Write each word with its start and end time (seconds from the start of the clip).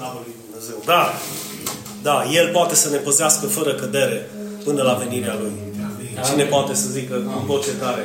Slavă 0.00 0.20
lui 0.26 0.34
Dumnezeu. 0.44 0.78
Da, 0.92 1.02
da, 2.08 2.16
El 2.38 2.46
poate 2.56 2.74
să 2.82 2.88
ne 2.94 3.00
păzească 3.06 3.46
fără 3.56 3.72
cădere 3.80 4.18
până 4.64 4.82
la 4.88 4.94
venirea 5.02 5.36
Lui. 5.42 5.54
Cine 6.28 6.44
poate 6.54 6.74
să 6.82 6.86
zică 6.96 7.14
cu 7.14 7.38
voce 7.52 7.72
tare? 7.82 8.04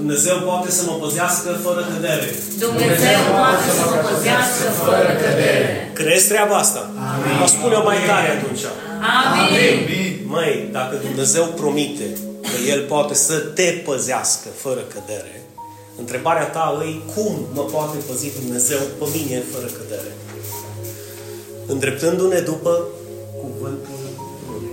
Dumnezeu 0.00 0.36
poate 0.50 0.70
să 0.70 0.82
mă 0.88 0.94
păzească 1.04 1.48
fără 1.66 1.82
cădere. 1.92 2.28
Dumnezeu 2.66 3.18
poate 3.40 3.66
să 3.78 3.82
mă 3.90 3.98
păzească 4.08 4.66
fără 4.84 5.10
cădere. 5.22 5.90
Crezi 5.98 6.28
treaba 6.32 6.56
asta? 6.64 6.82
Amin. 7.12 7.42
O 7.44 7.46
spune-o 7.46 7.82
mai 7.90 7.98
tare 8.10 8.28
atunci. 8.36 8.64
Amin. 9.16 9.76
Măi, 10.34 10.68
dacă 10.78 10.94
Dumnezeu 11.06 11.44
promite 11.60 12.08
că 12.50 12.56
El 12.72 12.80
poate 12.92 13.14
să 13.14 13.34
te 13.58 13.68
păzească 13.86 14.48
fără 14.64 14.82
cădere, 14.94 15.36
întrebarea 16.02 16.46
ta 16.56 16.64
e 16.90 17.12
cum 17.14 17.32
mă 17.56 17.62
poate 17.74 17.96
păzi 18.08 18.40
Dumnezeu 18.40 18.82
pe 18.98 19.06
mine 19.14 19.42
fără 19.52 19.68
cădere? 19.78 20.12
Îndreptându-ne 21.66 22.40
după 22.40 22.88
cuvântul 23.40 23.96
Lui. 24.02 24.70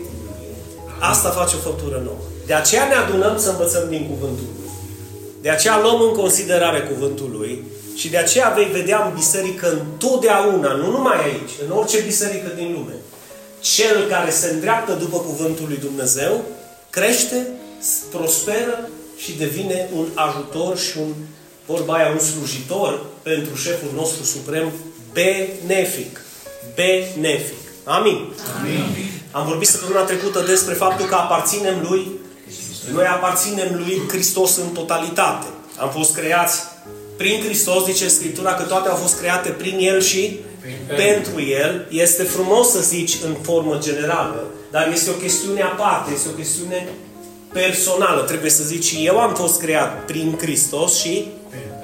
Asta 1.00 1.30
face 1.30 1.56
o 1.56 1.60
făptură 1.60 2.02
nouă. 2.04 2.18
De 2.46 2.54
aceea 2.54 2.88
ne 2.88 2.94
adunăm 2.94 3.38
să 3.38 3.50
învățăm 3.50 3.90
din 3.90 4.08
cuvântul 4.08 4.46
Lui. 4.60 4.70
De 5.42 5.50
aceea 5.50 5.80
luăm 5.82 6.02
în 6.02 6.14
considerare 6.14 6.80
cuvântul 6.80 7.30
Lui 7.38 7.64
și 7.96 8.10
de 8.10 8.18
aceea 8.18 8.54
vei 8.56 8.66
vedea 8.66 9.06
în 9.06 9.14
biserică 9.14 9.72
întotdeauna, 9.72 10.74
nu 10.74 10.92
numai 10.92 11.24
aici, 11.24 11.52
în 11.66 11.78
orice 11.78 12.00
biserică 12.00 12.52
din 12.56 12.72
lume, 12.72 12.94
cel 13.60 14.08
care 14.10 14.30
se 14.30 14.50
îndreaptă 14.50 14.94
după 14.94 15.18
cuvântul 15.18 15.66
lui 15.68 15.78
Dumnezeu, 15.78 16.42
crește, 16.90 17.48
prosperă 18.12 18.90
și 19.18 19.38
devine 19.38 19.90
un 19.96 20.08
ajutor 20.14 20.78
și 20.78 20.98
un, 20.98 21.14
vorba 21.66 21.94
aia, 21.94 22.10
un 22.10 22.20
slujitor 22.20 23.06
pentru 23.22 23.56
șeful 23.56 23.90
nostru 23.96 24.24
suprem 24.24 24.72
benefic. 25.14 26.22
Benefic. 26.76 27.56
Amin. 27.84 28.34
Amin. 28.60 28.84
Am 29.32 29.46
vorbit 29.48 29.68
săptămâna 29.68 30.02
trecută 30.02 30.44
despre 30.48 30.74
faptul 30.74 31.06
că 31.06 31.16
aparținem 31.16 31.88
lui 31.90 32.20
noi 32.94 33.06
aparținem 33.06 33.76
lui 33.76 34.02
Hristos 34.08 34.58
în 34.58 34.70
totalitate. 34.74 35.46
Am 35.78 35.90
fost 35.90 36.16
creați 36.16 36.60
prin 37.18 37.42
Hristos, 37.44 37.86
zice 37.86 38.08
Scriptura, 38.08 38.54
că 38.54 38.64
toate 38.64 38.90
au 38.90 38.96
fost 38.96 39.20
create 39.20 39.50
prin 39.50 39.78
El 39.80 40.02
și 40.02 40.40
pentru 40.88 41.42
El. 41.42 41.88
Este 41.90 42.24
frumos 42.24 42.70
să 42.70 42.80
zici 42.80 43.18
în 43.26 43.36
formă 43.42 43.78
generală, 43.82 44.48
dar 44.72 44.90
este 44.94 45.10
o 45.10 45.14
chestiune 45.14 45.62
aparte, 45.62 46.12
este 46.14 46.28
o 46.30 46.36
chestiune 46.36 46.88
personală. 47.54 48.22
Trebuie 48.22 48.52
să 48.52 48.64
zici, 48.64 48.96
eu 49.04 49.20
am 49.20 49.34
fost 49.34 49.60
creat 49.60 50.06
prin 50.06 50.38
Hristos 50.42 51.00
și 51.00 51.28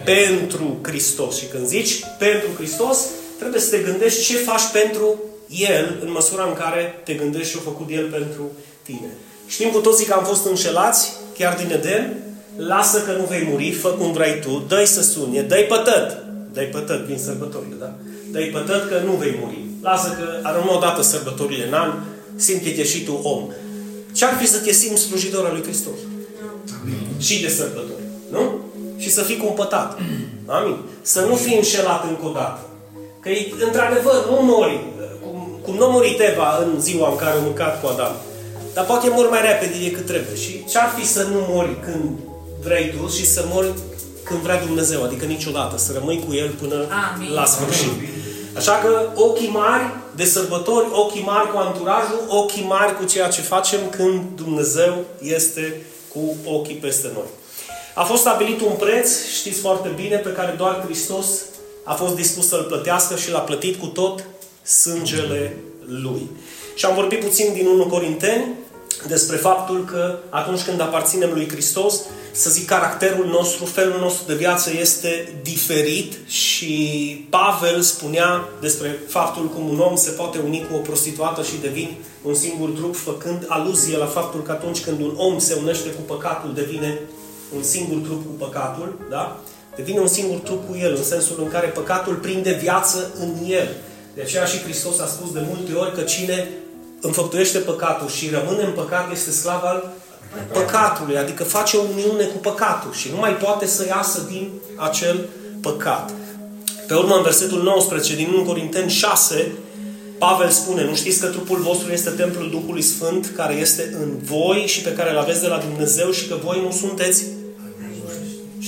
pentru 0.03 0.77
Hristos. 0.81 1.37
Și 1.37 1.45
când 1.45 1.67
zici 1.67 1.99
pentru 2.19 2.47
Hristos, 2.57 2.97
trebuie 3.39 3.61
să 3.61 3.69
te 3.69 3.77
gândești 3.77 4.23
ce 4.25 4.37
faci 4.37 4.71
pentru 4.73 5.19
El, 5.47 5.99
în 6.03 6.11
măsura 6.11 6.43
în 6.43 6.53
care 6.53 7.01
te 7.03 7.13
gândești 7.13 7.51
și-a 7.51 7.61
făcut 7.63 7.89
El 7.89 8.09
pentru 8.09 8.51
tine. 8.83 9.09
Știm 9.47 9.69
cu 9.69 9.79
toții 9.79 10.05
că 10.05 10.13
am 10.13 10.23
fost 10.23 10.45
înșelați, 10.45 11.11
chiar 11.37 11.55
din 11.55 11.71
Eden. 11.71 12.17
Lasă 12.55 13.01
că 13.01 13.11
nu 13.11 13.23
vei 13.23 13.47
muri, 13.49 13.71
fă 13.71 13.89
cum 13.89 14.11
vrei 14.11 14.39
tu, 14.39 14.65
dă-i 14.67 14.85
să 14.85 15.01
sunie, 15.01 15.41
dă-i 15.41 15.63
pătăt. 15.63 16.23
Dă-i 16.53 16.65
pătăt, 16.65 17.05
vin 17.05 17.17
sărbătorile, 17.17 17.75
da? 17.79 17.93
Dă-i 18.31 18.49
pătăt 18.49 18.89
că 18.89 19.01
nu 19.05 19.11
vei 19.11 19.37
muri. 19.41 19.57
Lasă 19.81 20.17
că 20.19 20.39
arămă 20.47 20.71
odată 20.71 21.01
sărbătorile 21.01 21.67
în 21.67 21.73
an, 21.73 21.93
simte-te 22.35 22.83
și 22.83 23.03
tu 23.03 23.19
om. 23.23 23.49
Ce-ar 24.13 24.37
fi 24.39 24.47
să 24.47 24.57
te 24.57 24.71
simți 24.71 25.01
slujitor 25.01 25.45
al 25.45 25.51
lui 25.51 25.63
Hristos? 25.63 25.97
Amin. 26.81 27.07
Și 27.19 27.41
de 27.41 27.49
sărbători. 27.49 28.03
Nu? 28.31 28.59
Și 28.97 29.11
să 29.11 29.21
fii 29.21 29.37
cumpătat. 29.37 29.99
Amin. 30.45 30.77
Să 31.01 31.21
nu 31.21 31.35
fii 31.35 31.55
înșelat 31.55 32.03
încă 32.09 32.25
o 32.25 32.31
dată. 32.31 32.69
Că, 33.25 33.31
într-adevăr, 33.65 34.25
nu 34.29 34.37
mori. 34.41 34.79
Cum, 35.23 35.59
cum 35.63 35.75
nu 35.75 35.85
a 35.85 35.87
murit 35.87 36.19
Eva 36.19 36.57
în 36.63 36.81
ziua 36.81 37.09
în 37.09 37.15
care 37.15 37.37
a 37.37 37.41
mâncat 37.41 37.81
cu 37.81 37.87
Adam. 37.87 38.15
Dar 38.73 38.85
poate 38.85 39.09
mor 39.09 39.29
mai 39.29 39.41
repede 39.41 39.83
decât 39.83 40.05
trebuie. 40.05 40.35
Și 40.35 40.65
ce-ar 40.69 40.93
fi 40.97 41.05
să 41.05 41.21
nu 41.23 41.45
mori 41.49 41.79
când 41.85 42.09
vrei 42.63 42.93
tu 42.93 43.07
și 43.07 43.25
să 43.25 43.45
mori 43.53 43.71
când 44.23 44.39
vrea 44.39 44.63
Dumnezeu, 44.65 45.03
adică 45.03 45.25
niciodată, 45.25 45.77
să 45.77 45.91
rămâi 45.93 46.23
cu 46.27 46.33
El 46.33 46.49
până 46.49 46.75
Amin. 47.13 47.33
la 47.33 47.45
sfârșit. 47.45 47.91
Așa 48.57 48.71
că 48.71 49.09
ochii 49.15 49.49
mari 49.49 49.83
de 50.15 50.25
sărbători, 50.25 50.87
ochii 50.91 51.23
mari 51.23 51.51
cu 51.51 51.57
anturajul, 51.57 52.21
ochii 52.27 52.65
mari 52.67 52.97
cu 52.97 53.05
ceea 53.05 53.27
ce 53.27 53.41
facem 53.41 53.79
când 53.89 54.21
Dumnezeu 54.35 54.93
este 55.21 55.81
cu 56.13 56.35
ochii 56.45 56.75
peste 56.75 57.09
noi. 57.13 57.29
A 57.93 58.03
fost 58.03 58.21
stabilit 58.21 58.61
un 58.61 58.75
preț, 58.79 59.09
știți 59.37 59.59
foarte 59.59 59.89
bine, 59.95 60.15
pe 60.15 60.29
care 60.29 60.55
doar 60.57 60.81
Hristos 60.85 61.27
a 61.85 61.93
fost 61.93 62.15
dispus 62.15 62.47
să-l 62.47 62.63
plătească 62.63 63.15
și 63.15 63.31
l-a 63.31 63.39
plătit 63.39 63.79
cu 63.79 63.85
tot 63.85 64.25
sângele 64.63 65.57
Lui. 65.85 66.29
Și 66.75 66.85
am 66.85 66.95
vorbit 66.95 67.19
puțin 67.19 67.53
din 67.53 67.67
1 67.67 67.85
Corinteni, 67.85 68.53
despre 69.07 69.35
faptul 69.35 69.85
că 69.85 70.17
atunci 70.29 70.61
când 70.61 70.81
aparținem 70.81 71.29
lui 71.33 71.49
Hristos, 71.49 72.01
să 72.31 72.49
zic, 72.49 72.65
caracterul 72.65 73.25
nostru, 73.25 73.65
felul 73.65 73.99
nostru 73.99 74.23
de 74.27 74.33
viață 74.33 74.71
este 74.79 75.39
diferit 75.43 76.17
și 76.27 77.25
Pavel 77.29 77.81
spunea 77.81 78.49
despre 78.61 78.99
faptul 79.07 79.47
cum 79.47 79.69
un 79.69 79.79
om 79.79 79.95
se 79.95 80.09
poate 80.09 80.37
uni 80.37 80.67
cu 80.69 80.75
o 80.75 80.79
prostituată 80.79 81.43
și 81.43 81.61
devin 81.61 81.95
un 82.21 82.33
singur 82.33 82.69
trup, 82.69 82.95
făcând 82.95 83.45
aluzie 83.47 83.97
la 83.97 84.05
faptul 84.05 84.41
că 84.41 84.51
atunci 84.51 84.83
când 84.83 85.01
un 85.01 85.13
om 85.17 85.39
se 85.39 85.57
unește 85.61 85.89
cu 85.89 86.01
păcatul, 86.01 86.53
devine 86.53 86.99
un 87.55 87.63
singur 87.63 87.97
trup 87.97 88.25
cu 88.25 88.45
păcatul, 88.45 88.99
da? 89.09 89.39
Devine 89.75 89.99
un 89.99 90.07
singur 90.07 90.37
trup 90.37 90.67
cu 90.69 90.77
el, 90.77 90.95
în 90.95 91.03
sensul 91.03 91.35
în 91.39 91.49
care 91.49 91.67
păcatul 91.67 92.13
prinde 92.13 92.57
viață 92.61 93.11
în 93.19 93.33
el. 93.47 93.67
De 94.15 94.21
aceea 94.21 94.45
și 94.45 94.61
Hristos 94.61 94.99
a 94.99 95.05
spus 95.05 95.31
de 95.31 95.41
multe 95.49 95.73
ori 95.73 95.93
că 95.93 96.01
cine 96.01 96.47
înfăptuiește 97.01 97.57
păcatul 97.57 98.09
și 98.09 98.29
rămâne 98.29 98.63
în 98.63 98.71
păcat 98.71 99.11
este 99.11 99.31
sclav 99.31 99.63
al 99.63 99.93
păcatului, 100.53 101.17
adică 101.17 101.43
face 101.43 101.77
o 101.77 101.81
uniune 101.81 102.23
cu 102.23 102.37
păcatul 102.37 102.93
și 102.93 103.09
nu 103.11 103.17
mai 103.17 103.35
poate 103.35 103.65
să 103.65 103.85
iasă 103.87 104.25
din 104.31 104.51
acel 104.75 105.27
păcat. 105.61 106.11
Pe 106.87 106.93
urmă, 106.93 107.15
în 107.15 107.23
versetul 107.23 107.63
19 107.63 108.15
din 108.15 108.33
1 108.33 108.43
Corinteni 108.43 108.89
6, 108.89 109.51
Pavel 110.17 110.49
spune, 110.49 110.83
nu 110.83 110.95
știți 110.95 111.19
că 111.19 111.27
trupul 111.27 111.57
vostru 111.57 111.91
este 111.91 112.09
templul 112.09 112.49
Duhului 112.49 112.81
Sfânt 112.81 113.31
care 113.35 113.53
este 113.53 113.95
în 114.01 114.17
voi 114.23 114.63
și 114.67 114.81
pe 114.81 114.93
care 114.93 115.11
îl 115.11 115.17
aveți 115.17 115.41
de 115.41 115.47
la 115.47 115.57
Dumnezeu 115.57 116.11
și 116.11 116.27
că 116.27 116.35
voi 116.43 116.61
nu 116.61 116.71
sunteți 116.71 117.23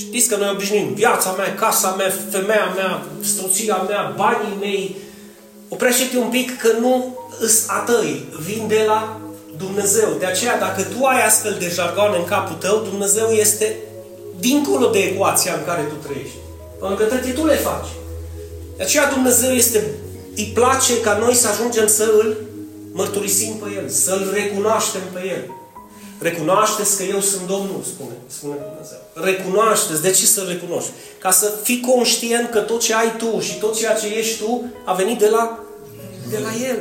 Știți 0.08 0.28
că 0.28 0.36
noi 0.36 0.50
obișnuim 0.52 0.94
viața 0.94 1.30
mea, 1.30 1.54
casa 1.54 1.94
mea, 1.98 2.12
femeia 2.30 2.72
mea, 2.76 3.02
soția 3.36 3.76
mea, 3.88 4.14
banii 4.16 4.56
mei. 4.60 4.96
Oprește-te 5.68 6.16
un 6.16 6.28
pic 6.28 6.58
că 6.58 6.68
nu 6.80 7.18
îs 7.40 7.68
a 7.68 7.78
tăi, 7.86 8.24
vin 8.46 8.68
de 8.68 8.84
la 8.86 9.20
Dumnezeu. 9.56 10.08
De 10.18 10.26
aceea, 10.26 10.58
dacă 10.58 10.82
tu 10.82 11.04
ai 11.04 11.26
astfel 11.26 11.56
de 11.58 11.72
jargoane 11.74 12.16
în 12.16 12.24
capul 12.24 12.56
tău, 12.56 12.76
Dumnezeu 12.90 13.28
este 13.28 13.76
dincolo 14.38 14.86
de 14.86 14.98
ecuația 14.98 15.54
în 15.54 15.64
care 15.64 15.82
tu 15.82 16.08
trăiești. 16.08 16.36
Pentru 16.78 16.96
că 16.96 17.04
toate 17.04 17.30
tu 17.30 17.46
le 17.46 17.54
faci. 17.54 17.88
De 18.76 18.82
aceea 18.82 19.10
Dumnezeu 19.10 19.50
este, 19.50 19.84
îi 20.36 20.50
place 20.54 21.00
ca 21.00 21.18
noi 21.18 21.34
să 21.34 21.48
ajungem 21.48 21.86
să 21.86 22.04
îl 22.18 22.36
mărturisim 22.92 23.54
pe 23.54 23.68
El, 23.76 23.88
să-L 23.88 24.30
recunoaștem 24.32 25.00
pe 25.12 25.20
El. 25.26 25.42
Recunoașteți 26.18 26.96
că 26.96 27.02
eu 27.02 27.20
sunt 27.20 27.46
Domnul, 27.46 27.80
spune, 27.94 28.12
spune 28.26 28.56
Dumnezeu. 28.68 28.98
Recunoașteți. 29.12 30.02
De 30.02 30.10
ce 30.10 30.26
să 30.26 30.44
recunoști? 30.48 30.90
Ca 31.18 31.30
să 31.30 31.52
fii 31.62 31.80
conștient 31.80 32.50
că 32.50 32.60
tot 32.60 32.80
ce 32.80 32.94
ai 32.94 33.16
tu 33.16 33.40
și 33.40 33.58
tot 33.58 33.76
ceea 33.76 33.94
ce 33.94 34.06
ești 34.06 34.42
tu 34.42 34.64
a 34.84 34.92
venit 34.92 35.18
de 35.18 35.28
la, 35.28 35.58
de 36.30 36.38
la 36.38 36.68
El. 36.68 36.78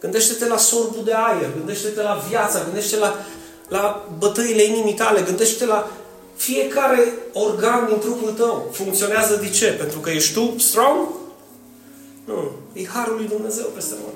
Gândește-te 0.00 0.46
la 0.46 0.56
sorbul 0.56 1.04
de 1.04 1.12
aer, 1.14 1.50
gândește-te 1.56 2.02
la 2.02 2.22
viața, 2.28 2.62
gândește-te 2.64 3.00
la, 3.00 3.14
la 3.68 4.08
bătăile 4.18 4.62
inimii 4.62 4.94
tale, 4.94 5.20
gândește-te 5.20 5.66
la 5.66 5.90
fiecare 6.36 7.12
organ 7.32 7.86
din 7.86 7.98
trupul 7.98 8.30
tău. 8.30 8.68
Funcționează 8.72 9.36
de 9.36 9.48
ce? 9.48 9.66
Pentru 9.66 9.98
că 9.98 10.10
ești 10.10 10.32
tu 10.34 10.54
strong? 10.58 11.08
Nu. 12.24 12.50
E 12.72 12.86
Harul 12.86 13.16
lui 13.16 13.26
Dumnezeu 13.26 13.66
peste 13.74 13.94
noi. 14.00 14.14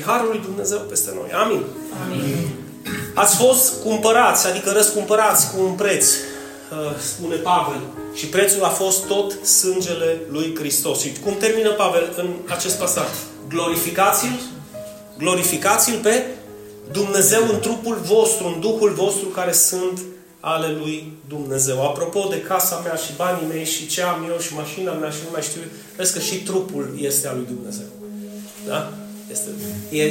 E 0.00 0.02
Harul 0.04 0.28
lui 0.28 0.40
Dumnezeu 0.40 0.78
peste 0.78 1.10
noi. 1.14 1.30
Amin. 1.32 1.64
Amin. 2.04 2.68
Ați 3.14 3.36
fost 3.36 3.82
cumpărați, 3.82 4.46
adică 4.46 4.70
răscumpărați 4.70 5.50
cu 5.50 5.62
un 5.62 5.72
preț, 5.72 6.06
uh, 6.06 6.96
spune 7.14 7.34
Pavel. 7.34 7.80
Și 8.14 8.26
prețul 8.26 8.64
a 8.64 8.68
fost 8.68 9.06
tot 9.06 9.46
sângele 9.46 10.20
lui 10.30 10.54
Hristos. 10.58 11.00
Și 11.00 11.12
cum 11.24 11.36
termină 11.38 11.70
Pavel 11.70 12.12
în 12.16 12.28
acest 12.48 12.78
pasaj? 12.78 13.06
Glorificați-l 13.48 14.40
glorificați-L 15.20 15.98
pe 16.02 16.24
Dumnezeu 16.92 17.42
în 17.52 17.60
trupul 17.60 18.00
vostru, 18.04 18.46
în 18.46 18.60
Duhul 18.60 18.90
vostru 18.90 19.28
care 19.28 19.52
sunt 19.52 20.00
ale 20.40 20.68
lui 20.78 21.12
Dumnezeu. 21.28 21.86
Apropo 21.86 22.26
de 22.30 22.40
casa 22.40 22.80
mea 22.84 22.94
și 22.94 23.12
banii 23.16 23.46
mei 23.48 23.64
și 23.64 23.86
ce 23.86 24.02
am 24.02 24.26
eu 24.30 24.38
și 24.38 24.54
mașina 24.54 24.92
mea 24.92 25.10
și 25.10 25.18
nu 25.24 25.30
mai 25.32 25.42
știu, 25.42 25.60
vezi 25.96 26.12
că 26.12 26.18
și 26.18 26.36
trupul 26.42 26.94
este 27.00 27.28
al 27.28 27.36
lui 27.36 27.46
Dumnezeu. 27.54 27.86
Da? 28.66 28.92
Este, 29.30 29.50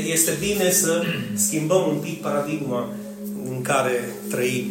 este 0.07 0.37
bine 0.39 0.71
să 0.71 1.01
schimbăm 1.33 1.87
un 1.87 1.97
pic 1.97 2.21
paradigma 2.21 2.87
în 3.45 3.61
care 3.61 4.15
trăim. 4.29 4.65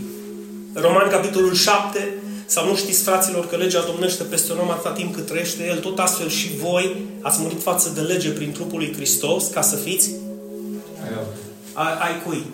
Roman, 0.75 1.09
capitolul 1.11 1.55
7, 1.55 2.09
Sau 2.47 2.67
nu 2.67 2.77
știți, 2.77 3.03
fraților, 3.03 3.47
că 3.47 3.57
legea 3.57 3.85
domnește 3.87 4.23
peste 4.23 4.53
un 4.53 4.59
om 4.59 4.71
atâta 4.71 4.93
timp 4.93 5.15
cât 5.15 5.27
trăiește 5.27 5.67
el, 5.67 5.79
tot 5.79 5.99
astfel 5.99 6.29
și 6.29 6.57
voi 6.57 6.97
ați 7.21 7.41
murit 7.41 7.63
față 7.63 7.93
de 7.95 8.01
lege 8.01 8.31
prin 8.31 8.53
trupul 8.53 8.79
lui 8.79 8.93
Hristos 8.95 9.47
ca 9.47 9.63
să 9.63 9.77
fiți 9.77 10.11
ai, 11.85 11.97
ai 12.07 12.23
cui? 12.25 12.47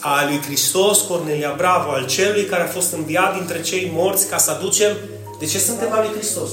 A 0.00 0.24
lui 0.28 0.40
Hristos, 0.42 1.00
Cornelia 1.00 1.54
Bravo, 1.56 1.90
al 1.90 2.06
celui 2.06 2.44
care 2.44 2.62
a 2.62 2.66
fost 2.66 2.92
înviat 2.92 3.36
dintre 3.36 3.60
cei 3.60 3.90
morți 3.94 4.28
ca 4.28 4.38
să 4.38 4.50
aducem... 4.50 4.96
De 5.38 5.46
ce 5.46 5.58
suntem 5.58 5.92
al 5.92 6.06
lui 6.06 6.18
Hristos? 6.18 6.50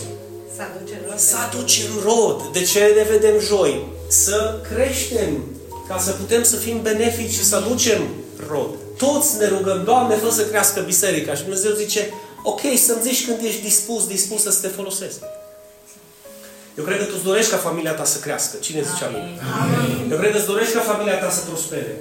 Să 0.55 0.61
aducem 0.61 0.97
rod. 1.07 1.17
Să 1.19 1.35
aducem 1.47 1.89
rod. 2.03 2.47
De 2.51 2.61
ce 2.61 2.79
ne 2.79 3.17
vedem 3.17 3.39
joi? 3.39 3.85
Să 4.07 4.59
creștem, 4.73 5.43
ca 5.87 5.97
să 5.97 6.11
putem 6.11 6.43
să 6.43 6.55
fim 6.55 6.81
benefici 6.81 7.31
și 7.31 7.43
să 7.43 7.55
aducem 7.55 8.01
rod. 8.49 8.69
Toți 8.97 9.37
ne 9.37 9.47
rugăm, 9.47 9.83
Doamne, 9.83 10.15
fă 10.15 10.31
să 10.31 10.45
crească 10.45 10.79
biserica. 10.81 11.33
Și 11.33 11.41
Dumnezeu 11.41 11.71
zice, 11.71 12.13
ok, 12.43 12.61
să-mi 12.85 13.01
zici 13.01 13.25
când 13.25 13.43
ești 13.43 13.61
dispus, 13.61 14.07
dispus 14.07 14.41
să 14.41 14.57
te 14.61 14.67
folosesc. 14.67 15.19
Eu 16.77 16.83
cred 16.83 16.97
că 16.97 17.03
tu 17.03 17.11
îți 17.15 17.23
dorești 17.23 17.51
ca 17.51 17.57
familia 17.57 17.93
ta 17.93 18.03
să 18.03 18.19
crească. 18.19 18.57
Cine 18.57 18.81
zice 18.81 19.03
amin? 19.03 19.39
Amin. 19.61 20.11
Eu 20.11 20.17
cred 20.17 20.31
că 20.31 20.37
îți 20.37 20.45
dorești 20.45 20.73
ca 20.73 20.79
familia 20.79 21.17
ta 21.19 21.29
să 21.29 21.41
prospere. 21.49 21.97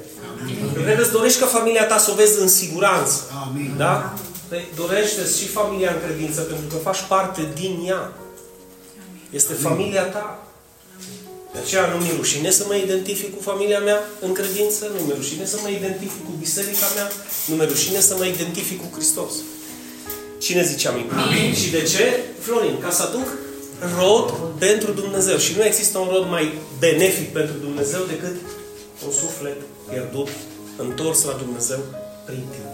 Eu 0.77 0.83
cred 0.83 0.97
că 0.97 1.03
îți 1.03 1.11
dorești 1.11 1.41
ca 1.41 1.47
familia 1.47 1.87
ta 1.87 1.99
să 1.99 2.11
o 2.11 2.15
vezi 2.15 2.41
în 2.41 2.49
siguranță. 2.49 3.15
Amin. 3.49 3.75
Da? 3.77 4.15
Păi 4.49 4.69
dorește 4.77 5.21
și 5.39 5.47
familia 5.47 5.91
în 5.91 6.01
credință, 6.07 6.41
pentru 6.41 6.67
că 6.67 6.77
faci 6.77 7.03
parte 7.09 7.49
din 7.55 7.85
ea. 7.87 8.13
Este 9.31 9.53
familia 9.53 10.03
ta. 10.03 10.46
De 11.57 11.63
aceea 11.63 11.87
nu 11.93 11.97
mi 12.05 12.13
rușine 12.17 12.51
să 12.51 12.65
mă 12.67 12.75
identific 12.75 13.31
cu 13.37 13.43
familia 13.43 13.81
mea 13.89 13.99
în 14.21 14.33
credință, 14.33 14.83
nu 14.95 15.01
mi 15.07 15.13
rușine 15.17 15.45
să 15.53 15.59
mă 15.63 15.69
identific 15.69 16.25
cu 16.25 16.33
biserica 16.39 16.87
mea, 16.95 17.11
nu 17.49 17.55
mi 17.55 17.67
rușine 17.73 18.01
să 18.01 18.15
mă 18.19 18.25
identific 18.25 18.79
cu 18.81 18.89
Hristos. 18.97 19.33
Cine 20.39 20.63
zice 20.65 20.89
amin? 20.89 21.11
amin? 21.11 21.55
Și 21.55 21.71
de 21.71 21.83
ce? 21.83 22.05
Florin, 22.41 22.79
ca 22.81 22.91
să 22.91 23.03
aduc 23.03 23.29
rod 23.99 24.29
pentru 24.59 24.93
Dumnezeu. 24.93 25.37
Și 25.39 25.57
nu 25.57 25.65
există 25.65 25.99
un 25.99 26.09
rod 26.13 26.29
mai 26.29 26.53
benefic 26.79 27.33
pentru 27.33 27.57
Dumnezeu 27.67 28.03
decât 28.13 28.37
un 29.07 29.13
suflet 29.13 29.57
pierdut, 29.89 30.29
întors 30.77 31.25
la 31.25 31.33
Dumnezeu 31.33 31.79
prin 32.25 32.45
tine. 32.53 32.71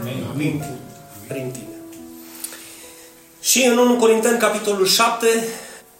Amin. 0.00 0.24
Prin 0.36 0.50
tine. 0.50 0.78
Prin 1.26 1.50
tine. 1.50 1.76
Și 3.40 3.64
în 3.64 3.78
1 3.78 3.96
Corinteni, 3.96 4.38
capitolul 4.38 4.86
7, 4.86 5.26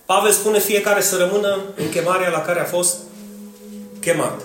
Pavel 0.06 0.32
spune 0.32 0.58
fiecare 0.58 1.00
să 1.00 1.16
rămână 1.16 1.58
în 1.76 1.88
chemarea 1.88 2.30
la 2.30 2.40
care 2.40 2.60
a 2.60 2.64
fost 2.64 2.96
chemat. 4.00 4.40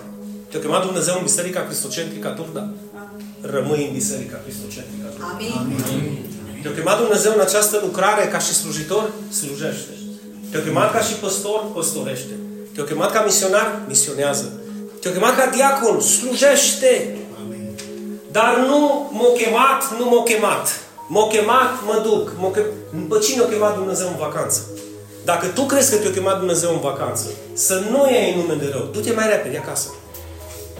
Te-a 0.50 0.60
chemat 0.60 0.84
Dumnezeu 0.84 1.14
în 1.16 1.22
Biserica 1.22 1.60
Cristocentrică 1.60 2.28
atunci, 2.28 2.52
da. 2.52 2.68
Rămâi 3.40 3.86
în 3.86 3.92
Biserica 3.92 4.40
Cristocentrică 4.44 5.06
atunci. 5.06 5.52
Amin. 5.58 6.18
Te-a 6.62 6.72
chemat 6.72 6.98
Dumnezeu 6.98 7.32
în 7.34 7.40
această 7.40 7.80
lucrare 7.82 8.28
ca 8.28 8.38
și 8.38 8.52
slujitor? 8.52 9.10
Slujește. 9.30 9.92
Te-a 10.50 10.62
chemat 10.62 10.92
ca 10.92 11.00
și 11.00 11.14
păstor? 11.14 11.64
Păstorește. 11.74 12.34
Te-a 12.74 12.84
chemat 12.84 13.12
ca 13.12 13.22
misionar? 13.22 13.80
Misionează. 13.88 14.52
Te-a 15.00 15.12
chemat 15.12 15.36
ca 15.36 15.46
diacon? 15.46 16.00
Slujește. 16.00 17.18
Amin. 17.44 17.70
Dar 18.30 18.64
nu 18.68 19.10
m-a 19.12 19.32
chemat, 19.36 19.98
nu 19.98 20.04
m-a 20.04 20.22
chemat. 20.22 20.68
M-a 21.08 21.26
chemat, 21.26 21.70
mă 21.86 22.00
duc. 22.02 22.32
M-a 22.40 22.50
chem... 22.50 22.64
Pe 23.08 23.18
cine 23.18 23.42
a 23.42 23.46
chemat 23.46 23.76
Dumnezeu 23.76 24.08
în 24.08 24.16
vacanță? 24.18 24.60
Dacă 25.24 25.46
tu 25.46 25.62
crezi 25.62 25.90
că 25.90 25.96
te-a 25.96 26.10
chemat 26.10 26.38
Dumnezeu 26.38 26.72
în 26.72 26.80
vacanță, 26.80 27.26
să 27.52 27.82
nu 27.90 28.10
iei 28.10 28.34
nume 28.34 28.54
de 28.54 28.68
rău, 28.72 28.88
du-te 28.92 29.12
mai 29.12 29.28
repede 29.28 29.58
acasă. 29.58 29.88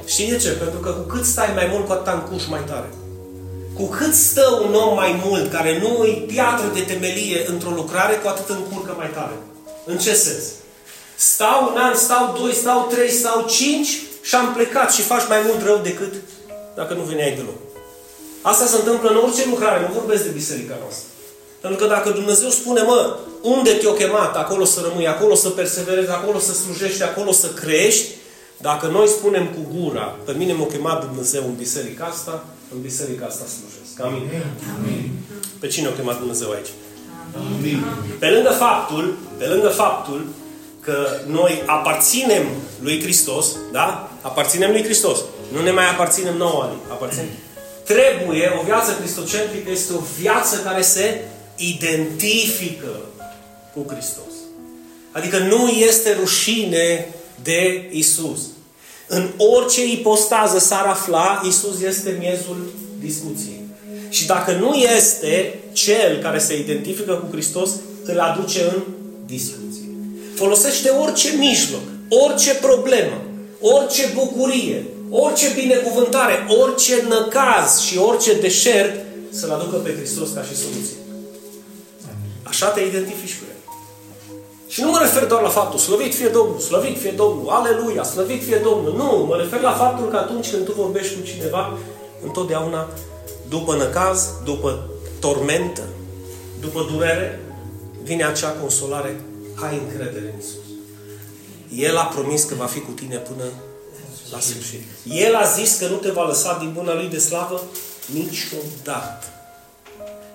Știi 0.05 0.31
de 0.31 0.37
ce? 0.37 0.51
Pentru 0.51 0.79
că 0.79 0.91
cu 0.91 1.03
cât 1.13 1.25
stai 1.25 1.51
mai 1.55 1.69
mult, 1.73 1.87
cu 1.87 1.93
atât 1.93 2.13
încuși 2.13 2.51
mai 2.51 2.65
tare. 2.67 2.89
Cu 3.75 3.85
cât 3.85 4.15
stă 4.15 4.61
un 4.67 4.75
om 4.75 4.95
mai 4.95 5.23
mult, 5.25 5.53
care 5.53 5.79
nu 5.79 6.01
îi 6.01 6.25
piatră 6.27 6.67
de 6.75 6.81
temelie 6.81 7.45
într-o 7.49 7.71
lucrare, 7.71 8.15
cu 8.15 8.29
atât 8.29 8.49
încurcă 8.49 8.95
mai 8.97 9.11
tare. 9.15 9.37
În 9.85 9.99
ce 9.99 10.15
sens? 10.15 10.45
Stau 11.17 11.71
un 11.71 11.77
an, 11.81 11.95
stau 11.95 12.37
doi, 12.41 12.55
stau 12.55 12.87
trei, 12.91 13.11
stau 13.11 13.47
cinci 13.49 14.03
și 14.23 14.35
am 14.35 14.53
plecat 14.53 14.93
și 14.93 15.03
faci 15.03 15.29
mai 15.29 15.39
mult 15.47 15.63
rău 15.65 15.79
decât 15.83 16.13
dacă 16.75 16.95
nu 16.95 17.03
veneai 17.03 17.35
deloc. 17.37 17.59
Asta 18.43 18.67
se 18.67 18.77
întâmplă 18.77 19.11
în 19.11 19.17
orice 19.17 19.49
lucrare, 19.49 19.81
nu 19.81 19.95
vorbesc 19.95 20.23
de 20.23 20.29
biserica 20.29 20.77
noastră. 20.81 21.07
Pentru 21.61 21.79
că 21.81 21.87
dacă 21.95 22.11
Dumnezeu 22.11 22.49
spune, 22.49 22.83
mă, 22.83 23.17
unde 23.43 23.71
te-o 23.71 23.93
chemat, 23.93 24.37
acolo 24.37 24.65
să 24.65 24.81
rămâi, 24.89 25.07
acolo 25.07 25.35
să 25.35 25.49
perseverezi, 25.49 26.11
acolo 26.11 26.39
să 26.39 26.53
slujești, 26.53 27.03
acolo 27.03 27.33
să 27.33 27.47
crești, 27.47 28.09
dacă 28.57 28.87
noi 28.87 29.09
spunem 29.09 29.47
cu 29.47 29.79
gura, 29.79 30.17
pe 30.25 30.33
mine 30.33 30.53
m-a 30.53 30.67
chemat 30.67 31.07
Dumnezeu 31.07 31.45
în 31.45 31.55
biserica 31.55 32.05
asta, 32.05 32.45
în 32.75 32.81
biserica 32.81 33.27
asta 33.27 33.45
slujesc. 33.45 34.01
Amin. 34.01 34.31
Amin. 34.79 35.11
Pe 35.59 35.67
cine 35.67 35.87
a 35.87 35.91
chemat 35.91 36.19
Dumnezeu 36.19 36.51
aici? 36.51 36.69
Amin. 37.37 37.85
Pe 38.19 38.29
lângă 38.29 38.51
faptul, 38.51 39.17
pe 39.39 39.45
lângă 39.45 39.69
faptul 39.69 40.27
că 40.81 41.07
noi 41.27 41.63
aparținem 41.67 42.43
lui 42.81 43.03
Hristos, 43.03 43.47
da? 43.73 44.11
Aparținem 44.21 44.71
lui 44.71 44.85
Hristos. 44.85 45.19
Nu 45.53 45.63
ne 45.63 45.71
mai 45.71 45.91
aparținem 45.91 46.37
nouă, 46.37 46.71
aparținem. 46.89 47.27
Trebuie, 47.85 48.53
o 48.61 48.65
viață 48.65 48.93
cristocentrică 49.01 49.71
este 49.71 49.93
o 49.93 50.01
viață 50.21 50.57
care 50.65 50.83
se 50.83 51.25
identifică 51.57 53.01
cu 53.75 53.85
Hristos. 53.93 54.33
Adică 55.13 55.39
nu 55.39 55.69
este 55.69 56.17
rușine 56.21 57.09
de 57.43 57.89
Isus. 57.93 58.41
În 59.07 59.31
orice 59.37 59.85
ipostază 59.85 60.59
s-ar 60.59 60.87
afla, 60.87 61.43
Isus 61.49 61.83
este 61.83 62.17
miezul 62.19 62.73
discuției. 63.01 63.61
Și 64.09 64.27
dacă 64.27 64.53
nu 64.53 64.75
este 64.75 65.61
cel 65.73 66.19
care 66.23 66.39
se 66.39 66.59
identifică 66.59 67.13
cu 67.13 67.29
Hristos, 67.33 67.71
îl 68.05 68.19
aduce 68.19 68.63
în 68.63 68.83
discuție. 69.27 69.89
Folosește 70.35 70.89
orice 70.89 71.35
mijloc, 71.39 71.81
orice 72.09 72.55
problemă, 72.55 73.23
orice 73.61 74.13
bucurie, 74.15 74.85
orice 75.11 75.53
binecuvântare, 75.55 76.47
orice 76.49 77.05
năcaz 77.09 77.81
și 77.81 77.99
orice 77.99 78.41
deșert 78.41 79.05
să-L 79.31 79.51
aducă 79.51 79.77
pe 79.77 79.95
Hristos 79.97 80.29
ca 80.35 80.43
și 80.43 80.57
soluție. 80.57 80.97
Așa 82.43 82.67
te 82.67 82.81
identifici 82.81 83.35
cu 83.39 83.45
El. 83.49 83.52
Și 84.73 84.81
nu 84.81 84.91
mă 84.91 84.99
refer 84.99 85.27
doar 85.27 85.43
la 85.43 85.49
faptul, 85.49 85.79
slăvit 85.79 86.15
fie 86.15 86.29
Domnul, 86.29 86.59
slăvit 86.59 86.99
fie 87.01 87.11
Domnul, 87.11 87.49
aleluia, 87.49 88.03
slăvit 88.03 88.45
fie 88.45 88.57
Domnul. 88.57 88.95
Nu, 88.97 89.25
mă 89.29 89.37
refer 89.37 89.61
la 89.61 89.73
faptul 89.73 90.09
că 90.09 90.17
atunci 90.17 90.51
când 90.51 90.65
tu 90.65 90.73
vorbești 90.73 91.15
cu 91.15 91.27
cineva, 91.27 91.79
întotdeauna, 92.23 92.89
după 93.49 93.75
năcaz, 93.75 94.29
după 94.45 94.89
tormentă, 95.21 95.83
după 96.61 96.87
durere, 96.93 97.41
vine 98.03 98.25
acea 98.25 98.51
consolare, 98.51 99.21
ai 99.55 99.83
încredere 99.85 100.33
în 100.33 100.39
Isus. 100.39 100.67
El 101.87 101.97
a 101.97 102.05
promis 102.05 102.45
că 102.45 102.55
va 102.55 102.67
fi 102.67 102.81
cu 102.81 102.91
tine 102.91 103.17
până 103.17 103.45
la 104.31 104.39
sfârșit. 104.39 104.83
El 105.05 105.35
a 105.35 105.45
zis 105.45 105.79
că 105.79 105.87
nu 105.87 105.97
te 105.97 106.11
va 106.11 106.27
lăsa 106.27 106.59
din 106.61 106.73
buna 106.73 106.95
lui 106.95 107.09
de 107.09 107.19
slavă 107.19 107.63
niciodată. 108.07 109.27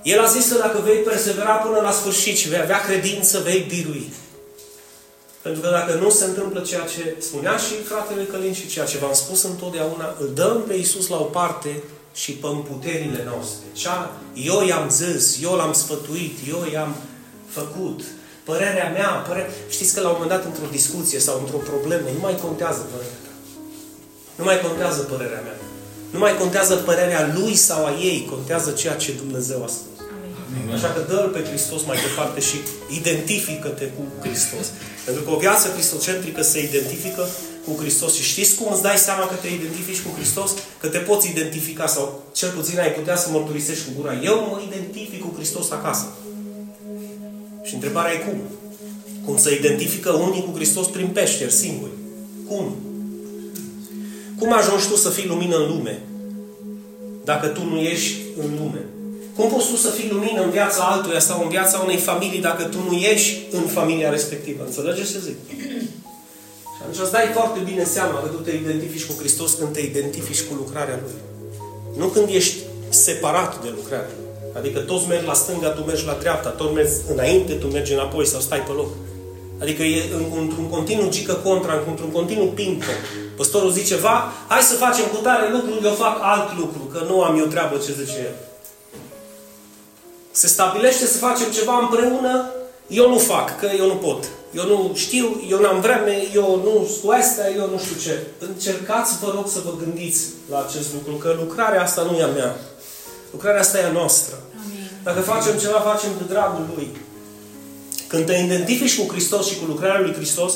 El 0.03 0.19
a 0.19 0.25
zis 0.25 0.51
că 0.51 0.57
dacă 0.57 0.81
vei 0.83 0.97
persevera 0.97 1.51
până 1.51 1.79
la 1.79 1.91
sfârșit 1.91 2.37
și 2.37 2.49
vei 2.49 2.59
avea 2.59 2.81
credință, 2.81 3.39
vei 3.39 3.65
birui. 3.67 4.13
Pentru 5.41 5.61
că 5.61 5.69
dacă 5.69 5.93
nu 5.93 6.09
se 6.09 6.25
întâmplă 6.25 6.59
ceea 6.61 6.85
ce 6.93 7.15
spunea 7.19 7.57
și 7.57 7.73
fratele 7.83 8.23
Călin 8.23 8.53
și 8.53 8.67
ceea 8.67 8.85
ce 8.85 8.97
v-am 8.97 9.13
spus 9.13 9.43
întotdeauna, 9.43 10.15
îl 10.19 10.29
dăm 10.33 10.63
pe 10.67 10.73
Iisus 10.73 11.07
la 11.07 11.17
o 11.19 11.23
parte 11.23 11.83
și 12.13 12.31
pe 12.31 12.47
puterile 12.69 13.21
noastre. 13.29 13.65
Cea, 13.73 14.11
eu 14.33 14.65
i-am 14.67 14.89
zis, 14.89 15.37
eu 15.41 15.53
l-am 15.55 15.73
sfătuit, 15.73 16.37
eu 16.49 16.67
i-am 16.73 16.95
făcut. 17.47 18.01
Părerea 18.43 18.89
mea, 18.97 19.09
părerea... 19.27 19.49
Știți 19.69 19.93
că 19.93 19.99
la 20.01 20.07
un 20.07 20.13
moment 20.13 20.31
dat 20.35 20.45
într-o 20.45 20.69
discuție 20.71 21.19
sau 21.19 21.39
într-o 21.39 21.57
problemă 21.57 22.07
nu 22.13 22.19
mai 22.19 22.35
contează 22.45 22.81
părerea 22.91 23.19
ta. 23.25 23.33
Nu 24.35 24.43
mai 24.43 24.61
contează 24.61 25.01
părerea 25.01 25.41
mea. 25.47 25.57
Nu 26.09 26.19
mai 26.19 26.37
contează 26.37 26.75
părerea 26.75 27.33
lui 27.37 27.55
sau 27.55 27.85
a 27.85 27.91
ei, 27.91 28.27
contează 28.29 28.71
ceea 28.71 28.95
ce 28.95 29.11
Dumnezeu 29.11 29.63
a 29.63 29.67
spus. 29.67 29.97
Amin. 30.47 30.75
Așa 30.75 30.89
că 30.93 30.99
dă-L 31.09 31.29
pe 31.29 31.43
Hristos 31.49 31.81
mai 31.85 31.97
departe 32.07 32.39
și 32.39 32.57
identifică-te 32.99 33.85
cu 33.85 34.03
Hristos. 34.21 34.65
Pentru 35.07 35.23
că 35.23 35.31
o 35.31 35.37
viață 35.37 35.67
cristocentrică 35.69 36.41
se 36.41 36.63
identifică 36.63 37.27
cu 37.65 37.81
Hristos. 37.81 38.13
Și 38.15 38.23
știți 38.23 38.55
cum 38.55 38.67
îți 38.73 38.81
dai 38.81 38.97
seama 38.97 39.25
că 39.27 39.35
te 39.41 39.47
identifici 39.47 40.01
cu 40.01 40.11
Hristos? 40.15 40.51
Că 40.81 40.87
te 40.87 40.97
poți 40.97 41.29
identifica 41.29 41.87
sau 41.87 42.23
cel 42.33 42.49
puțin 42.49 42.79
ai 42.79 42.91
putea 42.91 43.15
să 43.15 43.29
mărturisești 43.29 43.83
cu 43.85 43.91
gura. 44.01 44.13
Eu 44.23 44.35
mă 44.35 44.61
identific 44.67 45.21
cu 45.21 45.33
Hristos 45.35 45.71
acasă. 45.71 46.07
Și 47.63 47.73
întrebarea 47.73 48.13
e 48.13 48.17
cum? 48.17 48.41
Cum 49.25 49.37
să 49.37 49.49
identifică 49.49 50.11
unii 50.11 50.43
cu 50.43 50.55
Hristos 50.55 50.87
prin 50.87 51.07
peșteri, 51.07 51.51
singuri? 51.51 51.91
Cum? 52.47 52.75
Cum 54.39 54.53
ajungi 54.53 54.87
tu 54.87 54.95
să 54.95 55.09
fii 55.09 55.27
lumină 55.27 55.55
în 55.55 55.67
lume? 55.67 56.01
Dacă 57.23 57.47
tu 57.47 57.63
nu 57.63 57.77
ești 57.79 58.15
în 58.37 58.49
lume. 58.59 58.85
Cum 59.37 59.49
poți 59.49 59.69
tu 59.69 59.75
să 59.75 59.89
fii 59.89 60.09
lumină 60.09 60.41
în 60.43 60.49
viața 60.49 60.83
altuia 60.83 61.19
sau 61.19 61.41
în 61.41 61.49
viața 61.49 61.77
unei 61.83 61.97
familii 61.97 62.41
dacă 62.41 62.63
tu 62.63 62.77
nu 62.89 62.93
ești 62.93 63.37
în 63.51 63.61
familia 63.61 64.09
respectivă? 64.09 64.63
Înțelegeți 64.65 65.11
ce 65.11 65.19
zic? 65.19 65.37
Și 66.75 66.81
atunci 66.81 67.01
îți 67.03 67.11
dai 67.11 67.27
foarte 67.33 67.59
bine 67.59 67.83
seama 67.83 68.19
că 68.21 68.27
tu 68.27 68.37
te 68.37 68.51
identifici 68.51 69.05
cu 69.05 69.13
Hristos 69.19 69.53
când 69.53 69.73
te 69.73 69.79
identifici 69.79 70.41
cu 70.41 70.53
lucrarea 70.53 70.99
Lui. 71.03 71.17
Nu 71.97 72.05
când 72.05 72.27
ești 72.29 72.55
separat 72.89 73.61
de 73.63 73.69
lucrarea 73.75 74.09
Lui. 74.17 74.27
Adică 74.59 74.79
toți 74.79 75.07
merg 75.07 75.25
la 75.25 75.33
stânga, 75.33 75.69
tu 75.69 75.81
mergi 75.81 76.05
la 76.05 76.17
dreapta, 76.19 76.49
toți 76.49 76.73
mergi 76.73 76.93
înainte, 77.13 77.53
tu 77.53 77.67
mergi 77.67 77.93
înapoi 77.93 78.25
sau 78.25 78.39
stai 78.39 78.59
pe 78.59 78.71
loc. 78.71 78.89
Adică 79.61 79.83
e 79.83 80.03
într-un 80.41 80.67
continuu 80.69 81.09
gică 81.09 81.33
contra, 81.33 81.73
într-un 81.87 82.09
continuu 82.09 82.47
ping-pong. 82.47 83.01
Păstorul 83.35 83.71
zice, 83.71 83.95
va, 83.95 84.31
hai 84.47 84.61
să 84.61 84.75
facem 84.75 85.05
cu 85.05 85.17
tare 85.17 85.51
lucru, 85.51 85.79
eu 85.83 85.93
fac 85.93 86.17
alt 86.21 86.57
lucru, 86.57 86.79
că 86.93 87.05
nu 87.07 87.21
am 87.21 87.37
eu 87.39 87.45
treabă 87.45 87.77
ce 87.85 87.91
zice 88.01 88.17
el. 88.17 88.35
Se 90.37 90.47
stabilește 90.47 91.05
să 91.05 91.17
facem 91.17 91.51
ceva 91.51 91.79
împreună, 91.79 92.51
eu 92.87 93.09
nu 93.09 93.17
fac, 93.17 93.59
că 93.59 93.69
eu 93.77 93.87
nu 93.87 93.93
pot. 93.93 94.23
Eu 94.51 94.65
nu 94.65 94.91
știu, 94.95 95.43
eu 95.49 95.59
n-am 95.59 95.81
vreme, 95.81 96.27
eu 96.33 96.61
nu 96.63 96.87
știu 96.97 97.09
astea, 97.09 97.51
eu 97.51 97.69
nu 97.69 97.79
știu 97.79 97.95
ce. 98.01 98.23
Încercați, 98.39 99.19
vă 99.19 99.31
rog, 99.35 99.47
să 99.49 99.59
vă 99.65 99.73
gândiți 99.83 100.23
la 100.49 100.65
acest 100.67 100.93
lucru, 100.93 101.13
că 101.13 101.35
lucrarea 101.39 101.81
asta 101.81 102.01
nu 102.01 102.17
e 102.17 102.23
a 102.23 102.27
mea. 102.27 102.55
Lucrarea 103.31 103.59
asta 103.59 103.79
e 103.79 103.85
a 103.85 103.91
noastră. 103.91 104.35
Amin. 104.65 104.89
Dacă 105.03 105.19
facem 105.19 105.57
ceva, 105.57 105.79
facem 105.79 106.09
de 106.17 106.33
dragul 106.33 106.65
Lui. 106.75 106.87
Când 108.07 108.25
te 108.25 108.33
identifici 108.33 108.99
cu 108.99 109.11
Hristos 109.11 109.47
și 109.47 109.59
cu 109.59 109.65
lucrarea 109.65 110.01
lui 110.01 110.13
Hristos, 110.13 110.53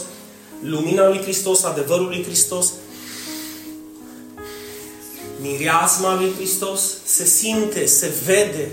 lumina 0.62 1.08
lui 1.08 1.22
Hristos, 1.22 1.64
adevărul 1.64 2.08
lui 2.08 2.24
Hristos, 2.24 2.72
mireasma 5.42 6.16
lui 6.16 6.32
Hristos, 6.36 6.82
se 7.06 7.26
simte, 7.26 7.86
se 7.86 8.12
vede. 8.26 8.72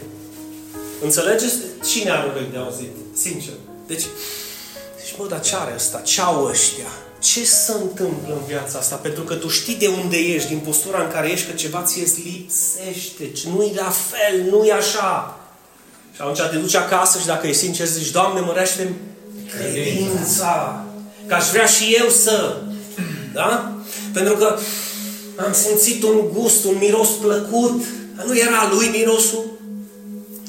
Înțelegeți? 1.03 1.55
Cine 1.91 2.11
are 2.11 2.31
urechi 2.31 2.51
de 2.51 2.59
auzit? 2.59 2.93
Sincer. 3.15 3.53
Deci, 3.87 4.05
deci 4.97 5.15
mă, 5.19 5.27
dar 5.29 5.41
ce 5.41 5.57
are 5.57 5.73
ăsta? 5.77 5.99
Ce 5.99 6.21
au 6.21 6.45
ăștia? 6.45 6.91
Ce 7.19 7.45
se 7.45 7.73
întâmplă 7.73 8.35
în 8.35 8.47
viața 8.47 8.79
asta? 8.79 8.97
Pentru 8.97 9.23
că 9.23 9.35
tu 9.35 9.49
știi 9.49 9.75
de 9.75 9.87
unde 9.87 10.17
ești, 10.17 10.49
din 10.49 10.59
postura 10.59 11.03
în 11.03 11.11
care 11.11 11.31
ești, 11.31 11.47
că 11.47 11.53
ceva 11.53 11.83
ție 11.83 12.03
îți 12.03 12.21
lipsește. 12.21 13.49
Nu-i 13.55 13.73
la 13.77 13.91
fel, 13.91 14.51
nu-i 14.51 14.71
așa. 14.71 15.41
Și 16.15 16.21
atunci 16.21 16.51
te 16.51 16.57
duci 16.57 16.75
acasă 16.75 17.19
și 17.19 17.27
dacă 17.27 17.47
e 17.47 17.53
sincer 17.53 17.87
zici, 17.87 18.11
Doamne, 18.11 18.41
mărește 18.41 18.95
credința. 19.59 20.85
Că 21.27 21.35
aș 21.35 21.49
vrea 21.49 21.67
și 21.67 21.97
eu 21.99 22.09
să. 22.09 22.57
Da? 23.33 23.73
Pentru 24.13 24.37
că 24.37 24.59
am 25.37 25.53
simțit 25.53 26.03
un 26.03 26.29
gust, 26.33 26.65
un 26.65 26.77
miros 26.79 27.09
plăcut. 27.09 27.83
Nu 28.27 28.39
era 28.39 28.71
lui 28.73 28.87
mirosul? 28.87 29.58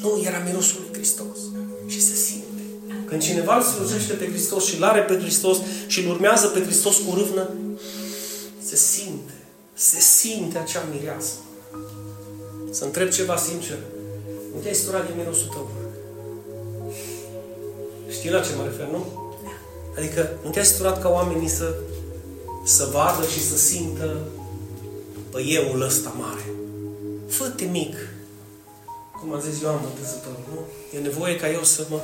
Nu, 0.02 0.22
era 0.24 0.38
mirosul 0.38 0.80
lui 0.80 0.92
Hristos. 0.92 1.38
Și 1.86 2.00
se 2.00 2.14
simte. 2.14 2.62
Când 3.06 3.22
cineva 3.22 3.56
îl 3.56 3.62
slujește 3.62 4.12
pe 4.12 4.28
Hristos 4.28 4.64
și 4.64 4.76
îl 4.76 4.84
are 4.84 5.00
pe 5.00 5.18
Hristos 5.18 5.56
și 5.86 6.00
îl 6.00 6.10
urmează 6.10 6.46
pe 6.46 6.62
Hristos 6.62 6.96
cu 6.96 7.14
râvnă, 7.14 7.50
se 8.64 8.76
simte. 8.76 9.32
Se 9.74 10.00
simte 10.00 10.58
acea 10.58 10.82
mireasă. 10.92 11.32
Să 12.70 12.84
întreb 12.84 13.08
ceva 13.08 13.36
sincer. 13.36 13.78
Nu 14.54 14.60
te-ai 14.60 14.74
sturat 14.74 15.06
din 15.06 15.16
mirosul 15.16 15.48
tău. 15.48 15.70
Știi 18.10 18.30
la 18.30 18.40
ce 18.40 18.50
mă 18.56 18.64
refer, 18.64 18.86
nu? 18.86 19.06
Da. 19.42 19.50
Adică 19.96 20.30
nu 20.44 20.50
te-ai 20.50 20.64
sturat 20.64 21.02
ca 21.02 21.08
oamenii 21.08 21.48
să, 21.48 21.74
să 22.64 22.88
vadă 22.92 23.26
și 23.26 23.44
să 23.44 23.56
simtă 23.56 24.16
pe 25.30 25.42
euul 25.46 25.82
ăsta 25.82 26.14
mare. 26.18 26.44
Fă-te 27.28 27.64
mic. 27.64 27.94
Cum 29.20 29.32
am 29.32 29.40
zis 29.40 29.62
eu, 29.62 29.68
am 29.68 29.80
botezătorul, 29.82 30.44
nu? 30.52 30.60
E 30.96 30.98
nevoie 30.98 31.36
ca 31.36 31.50
eu 31.50 31.62
să 31.62 31.86
mă... 31.90 32.00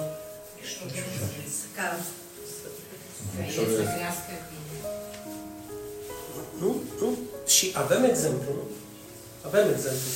Nu? 6.58 6.82
Nu? 7.00 7.18
Și 7.46 7.72
avem 7.74 8.04
exemplu, 8.04 8.48
nu? 8.58 8.64
Avem 9.46 9.66
exemplu. 9.74 10.10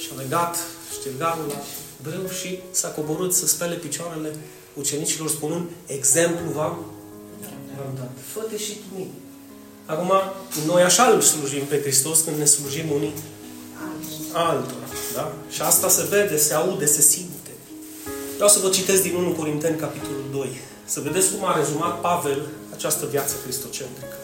Și 0.00 0.08
a 0.12 0.20
legat 0.20 0.56
știrgarul 0.98 1.46
la 1.48 1.60
brâu 2.02 2.28
și 2.28 2.58
s-a 2.70 2.88
coborât 2.88 3.34
să 3.34 3.46
spele 3.46 3.74
picioarele 3.74 4.34
ucenicilor 4.74 5.28
spunând, 5.28 5.68
exemplu 5.86 6.50
v-am 6.50 6.84
dat. 7.98 8.10
Fă-te 8.32 8.56
și 8.56 8.72
tu 8.72 8.98
mic. 8.98 9.10
Acum, 9.86 10.12
noi 10.66 10.82
așa 10.82 11.04
îl 11.04 11.20
slujim 11.20 11.64
pe 11.64 11.80
Hristos 11.80 12.20
când 12.20 12.36
ne 12.36 12.44
slujim 12.44 12.90
unii 12.90 13.12
altora. 14.32 14.86
Da? 15.14 15.32
Și 15.50 15.62
asta 15.62 15.88
se 15.88 16.06
vede, 16.10 16.36
se 16.36 16.54
aude, 16.54 16.86
se 16.86 17.00
simte. 17.00 17.50
Vreau 18.34 18.48
să 18.48 18.58
vă 18.58 18.68
citesc 18.68 19.02
din 19.02 19.14
1 19.14 19.30
Corinteni, 19.30 19.76
capitolul 19.76 20.24
2. 20.32 20.60
Să 20.84 21.00
vedeți 21.00 21.30
cum 21.30 21.48
a 21.48 21.56
rezumat 21.56 22.00
Pavel 22.00 22.40
această 22.74 23.06
viață 23.06 23.34
cristocentrică. 23.44 24.16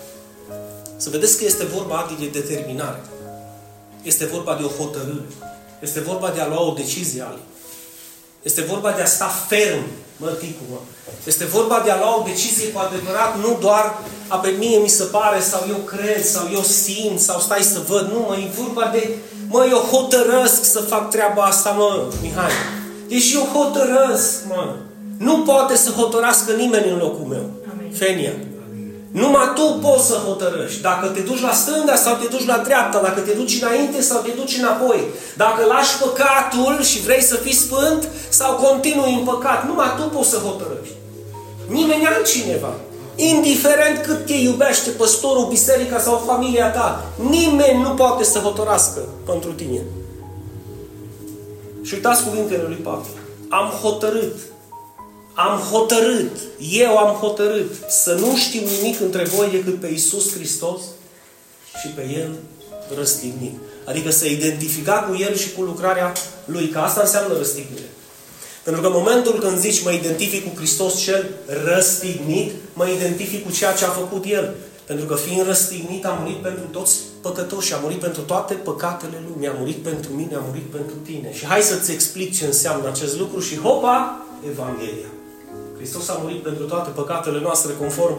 Să 0.96 1.10
vedeți 1.10 1.38
că 1.38 1.44
este 1.44 1.64
vorba 1.64 2.14
de 2.18 2.26
determinare. 2.26 3.02
Este 4.02 4.24
vorba 4.24 4.54
de 4.54 4.62
o 4.62 4.82
hotărâre. 4.82 5.28
Este 5.80 6.00
vorba 6.00 6.30
de 6.30 6.40
a 6.40 6.48
lua 6.48 6.62
o 6.62 6.72
decizie 6.72 7.22
ale. 7.22 7.40
Este 8.42 8.62
vorba 8.62 8.92
de 8.92 9.02
a 9.02 9.06
sta 9.06 9.26
ferm 9.48 9.84
Mă, 10.16 10.28
ticu, 10.28 10.62
mă. 10.70 10.78
Este 11.24 11.44
vorba 11.44 11.80
de 11.84 11.90
a 11.90 11.98
lua 11.98 12.18
o 12.18 12.22
decizie 12.22 12.68
cu 12.68 12.78
adevărat, 12.78 13.38
nu 13.38 13.58
doar 13.60 13.98
a 14.28 14.36
pe 14.36 14.48
mie 14.48 14.78
mi 14.78 14.88
se 14.88 15.04
pare, 15.04 15.40
sau 15.40 15.64
eu 15.68 15.76
cred, 15.76 16.24
sau 16.24 16.48
eu 16.52 16.62
simt, 16.62 17.20
sau 17.20 17.40
stai 17.40 17.62
să 17.62 17.80
văd. 17.88 18.10
Nu, 18.12 18.18
mă, 18.18 18.36
e 18.36 18.60
vorba 18.62 18.90
de, 18.92 19.16
mă, 19.48 19.66
eu 19.70 19.78
hotărăsc 19.78 20.64
să 20.64 20.78
fac 20.80 21.10
treaba 21.10 21.42
asta, 21.42 21.70
mă, 21.70 22.02
Mihai. 22.22 22.50
Deci 23.08 23.32
eu 23.32 23.42
hotărăsc, 23.42 24.46
mă. 24.48 24.74
Nu 25.18 25.38
poate 25.38 25.76
să 25.76 25.90
hotărască 25.90 26.52
nimeni 26.52 26.90
în 26.90 26.98
locul 26.98 27.26
meu. 27.26 27.50
Amin. 27.72 27.92
Fenia. 27.92 28.32
Numai 29.10 29.52
tu 29.54 29.78
poți 29.82 30.06
să 30.06 30.14
hotărăști. 30.14 30.80
Dacă 30.80 31.06
te 31.06 31.20
duci 31.20 31.40
la 31.40 31.52
stânga 31.52 31.94
sau 31.94 32.14
te 32.16 32.26
duci 32.26 32.46
la 32.46 32.58
dreapta, 32.58 33.00
dacă 33.00 33.20
te 33.20 33.32
duci 33.32 33.60
înainte 33.62 34.00
sau 34.00 34.20
te 34.20 34.30
duci 34.36 34.58
înapoi. 34.58 35.00
Dacă 35.36 35.64
lași 35.64 35.98
păcatul 35.98 36.82
și 36.82 37.00
vrei 37.00 37.22
să 37.22 37.34
fii 37.34 37.54
sfânt 37.54 38.08
sau 38.28 38.54
continui 38.54 39.14
în 39.18 39.24
păcat. 39.24 39.66
Numai 39.66 39.94
tu 39.96 40.02
poți 40.16 40.30
să 40.30 40.36
hotărăști. 40.36 40.94
Nimeni 41.68 42.06
altcineva. 42.06 42.72
Indiferent 43.16 44.04
cât 44.06 44.26
te 44.26 44.32
iubește 44.32 44.90
păstorul, 44.90 45.46
biserica 45.48 46.00
sau 46.00 46.22
familia 46.26 46.70
ta, 46.70 47.04
nimeni 47.30 47.82
nu 47.82 47.90
poate 47.90 48.24
să 48.24 48.38
hotărască 48.38 49.00
pentru 49.26 49.52
tine. 49.52 49.80
Și 51.82 51.94
uitați 51.94 52.24
cuvintele 52.24 52.62
lui 52.62 52.78
Pavel. 52.82 53.12
Am 53.48 53.68
hotărât 53.68 54.36
am 55.34 55.58
hotărât, 55.58 56.30
eu 56.70 56.98
am 56.98 57.14
hotărât 57.14 57.70
să 57.88 58.12
nu 58.14 58.36
știu 58.36 58.60
nimic 58.60 59.00
între 59.00 59.24
voi 59.24 59.50
decât 59.50 59.80
pe 59.80 59.86
Isus 59.86 60.34
Hristos 60.34 60.80
și 61.80 61.88
pe 61.88 62.02
El 62.16 62.30
răstignit. 62.96 63.58
Adică 63.84 64.10
să 64.10 64.26
identifica 64.26 64.92
cu 64.92 65.16
El 65.16 65.36
și 65.36 65.52
cu 65.52 65.62
lucrarea 65.62 66.12
Lui, 66.44 66.68
că 66.68 66.78
asta 66.78 67.00
înseamnă 67.00 67.36
răstignire. 67.36 67.88
Pentru 68.64 68.82
că 68.82 68.88
în 68.88 68.94
momentul 68.96 69.38
când 69.38 69.58
zici 69.58 69.84
mă 69.84 69.90
identific 69.90 70.44
cu 70.48 70.56
Hristos 70.56 71.00
cel 71.00 71.30
răstignit, 71.64 72.52
mă 72.72 72.88
identific 72.88 73.44
cu 73.44 73.52
ceea 73.52 73.72
ce 73.72 73.84
a 73.84 73.88
făcut 73.88 74.24
El. 74.24 74.54
Pentru 74.86 75.06
că 75.06 75.14
fiind 75.14 75.46
răstignit 75.46 76.04
a 76.06 76.18
murit 76.20 76.36
pentru 76.36 76.64
toți 76.70 76.98
păcătoși, 77.20 77.74
a 77.74 77.76
murit 77.76 77.98
pentru 77.98 78.22
toate 78.22 78.54
păcatele 78.54 79.22
lumii, 79.28 79.48
a 79.48 79.54
murit 79.58 79.76
pentru 79.76 80.12
mine, 80.12 80.34
a 80.34 80.42
murit 80.48 80.62
pentru 80.62 80.94
tine. 81.04 81.34
Și 81.34 81.46
hai 81.46 81.60
să-ți 81.60 81.92
explic 81.92 82.36
ce 82.36 82.44
înseamnă 82.44 82.88
acest 82.88 83.18
lucru 83.18 83.40
și 83.40 83.58
hopa, 83.58 84.26
Evanghelia. 84.50 85.10
Hristos 85.76 86.08
a 86.08 86.18
murit 86.22 86.42
pentru 86.42 86.64
toate 86.64 86.90
păcatele 86.90 87.40
noastre 87.40 87.72
conform 87.78 88.18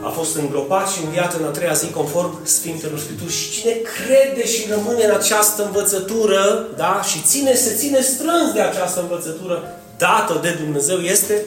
a 0.00 0.08
fost 0.08 0.36
îngropat 0.36 0.88
și 0.88 1.04
înviat 1.04 1.34
în 1.34 1.44
a 1.44 1.48
treia 1.48 1.72
zi 1.72 1.90
conform 1.90 2.46
Sfintelor 2.46 2.98
Scripturi. 2.98 3.32
Și 3.32 3.50
cine 3.50 3.72
crede 3.72 4.46
și 4.46 4.68
rămâne 4.68 5.04
în 5.04 5.14
această 5.14 5.64
învățătură, 5.64 6.66
da? 6.76 7.02
și 7.02 7.20
ține, 7.20 7.54
se 7.54 7.74
ține 7.74 8.00
strâns 8.00 8.52
de 8.52 8.60
această 8.60 9.00
învățătură 9.00 9.80
dată 9.98 10.38
de 10.42 10.50
Dumnezeu, 10.62 10.98
este 10.98 11.44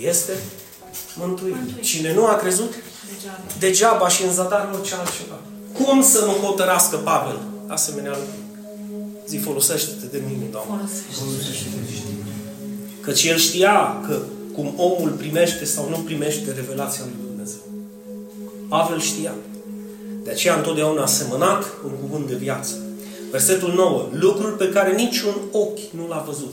este 0.00 0.32
mântuit. 1.16 1.54
mântuit. 1.54 1.82
Cine 1.82 2.14
nu 2.14 2.26
a 2.26 2.34
crezut, 2.34 2.72
degeaba, 3.12 3.40
degeaba 3.58 4.08
și 4.08 4.22
în 4.22 4.32
zadar 4.32 4.70
orice 4.74 4.94
altceva. 4.94 5.38
Cum 5.72 6.02
să 6.02 6.24
nu 6.24 6.32
hotărască 6.32 6.96
Pavel 6.96 7.38
asemenea 7.66 8.10
lucruri? 8.10 8.48
Zi, 9.26 9.36
folosește-te 9.36 10.06
de 10.06 10.22
mine, 10.28 10.44
Doamne. 10.50 10.88
Folosește-te. 11.18 11.78
Căci 13.00 13.24
el 13.24 13.36
știa 13.36 14.00
că 14.06 14.18
cum 14.52 14.74
omul 14.76 15.10
primește 15.10 15.64
sau 15.64 15.88
nu 15.88 15.96
primește 15.96 16.52
revelația 16.52 17.02
lui 17.04 17.12
Dumnezeu. 17.12 17.29
Pavel 18.70 19.00
știa. 19.00 19.34
De 20.24 20.30
aceea 20.30 20.54
întotdeauna 20.54 21.02
a 21.02 21.06
semănat 21.06 21.64
un 21.84 21.90
cuvânt 21.90 22.28
de 22.28 22.34
viață. 22.34 22.74
Versetul 23.30 23.72
9. 23.74 24.08
Lucruri 24.12 24.56
pe 24.56 24.68
care 24.68 24.94
niciun 24.94 25.34
ochi 25.52 25.90
nu 25.96 26.08
l-a 26.08 26.24
văzut. 26.26 26.52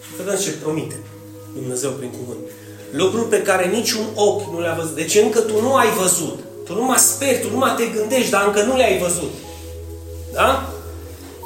Și 0.00 0.10
vedem 0.16 0.40
ce 0.40 0.50
promite 0.50 1.00
Dumnezeu 1.54 1.90
prin 1.90 2.10
cuvânt. 2.10 2.38
Lucruri 2.90 3.28
pe 3.28 3.42
care 3.42 3.68
niciun 3.68 4.04
ochi 4.14 4.52
nu 4.52 4.60
le-a 4.60 4.74
văzut. 4.74 4.94
Deci 4.94 5.14
încă 5.14 5.40
tu 5.40 5.60
nu 5.60 5.74
ai 5.74 5.88
văzut. 6.00 6.38
Tu 6.64 6.74
nu 6.74 6.84
mă 6.84 6.96
speri, 6.96 7.40
tu 7.40 7.50
nu 7.50 7.56
mă 7.56 7.74
te 7.76 7.86
gândești, 7.86 8.30
dar 8.30 8.46
încă 8.46 8.62
nu 8.62 8.76
le-ai 8.76 8.98
văzut. 8.98 9.32
Da? 10.32 10.72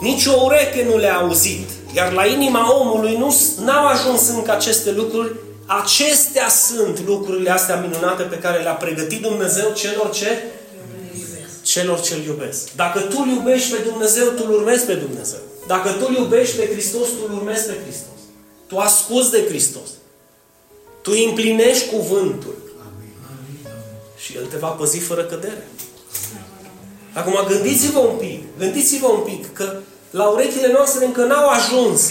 Nici 0.00 0.26
o 0.26 0.42
ureche 0.44 0.86
nu 0.90 0.96
le-a 0.96 1.18
auzit. 1.18 1.68
Iar 1.94 2.12
la 2.12 2.26
inima 2.26 2.80
omului 2.80 3.16
nu 3.16 3.72
au 3.72 3.86
ajuns 3.86 4.28
încă 4.28 4.52
aceste 4.52 4.92
lucruri. 4.92 5.32
Acestea 5.66 6.48
sunt 6.48 7.06
lucrurile 7.06 7.50
astea 7.50 7.80
minunate 7.80 8.22
pe 8.22 8.38
care 8.38 8.62
le-a 8.62 8.72
pregătit 8.72 9.20
Dumnezeu 9.20 9.72
celor 9.74 10.10
ce 10.10 10.42
celor 11.62 12.00
ce-L 12.00 12.24
iubesc. 12.24 12.74
Dacă 12.74 13.00
tu 13.00 13.16
îl 13.20 13.28
iubești 13.28 13.70
pe 13.70 13.82
Dumnezeu, 13.82 14.28
tu 14.28 14.44
îl 14.46 14.54
urmezi 14.54 14.84
pe 14.84 14.94
Dumnezeu. 14.94 15.38
Dacă 15.66 15.90
tu 15.90 16.06
îl 16.08 16.14
iubești 16.14 16.56
pe 16.56 16.68
Hristos, 16.72 17.08
tu 17.08 17.26
îl 17.28 17.36
urmezi 17.36 17.66
pe 17.66 17.76
Hristos. 17.82 18.18
Tu 18.66 18.78
asculți 18.78 19.30
de 19.30 19.44
Hristos. 19.48 19.88
Tu 21.02 21.10
împlinești 21.28 21.88
cuvântul. 21.88 22.54
Și 24.16 24.36
El 24.36 24.46
te 24.46 24.56
va 24.56 24.68
păzi 24.68 24.98
fără 24.98 25.24
cădere. 25.24 25.68
Acum 27.12 27.46
gândiți-vă 27.48 27.98
un 27.98 28.16
pic, 28.16 28.44
gândiți-vă 28.58 29.06
un 29.06 29.20
pic 29.20 29.52
că 29.52 29.78
la 30.10 30.28
urechile 30.28 30.72
noastre 30.72 31.04
încă 31.04 31.24
n-au 31.24 31.48
ajuns 31.48 32.10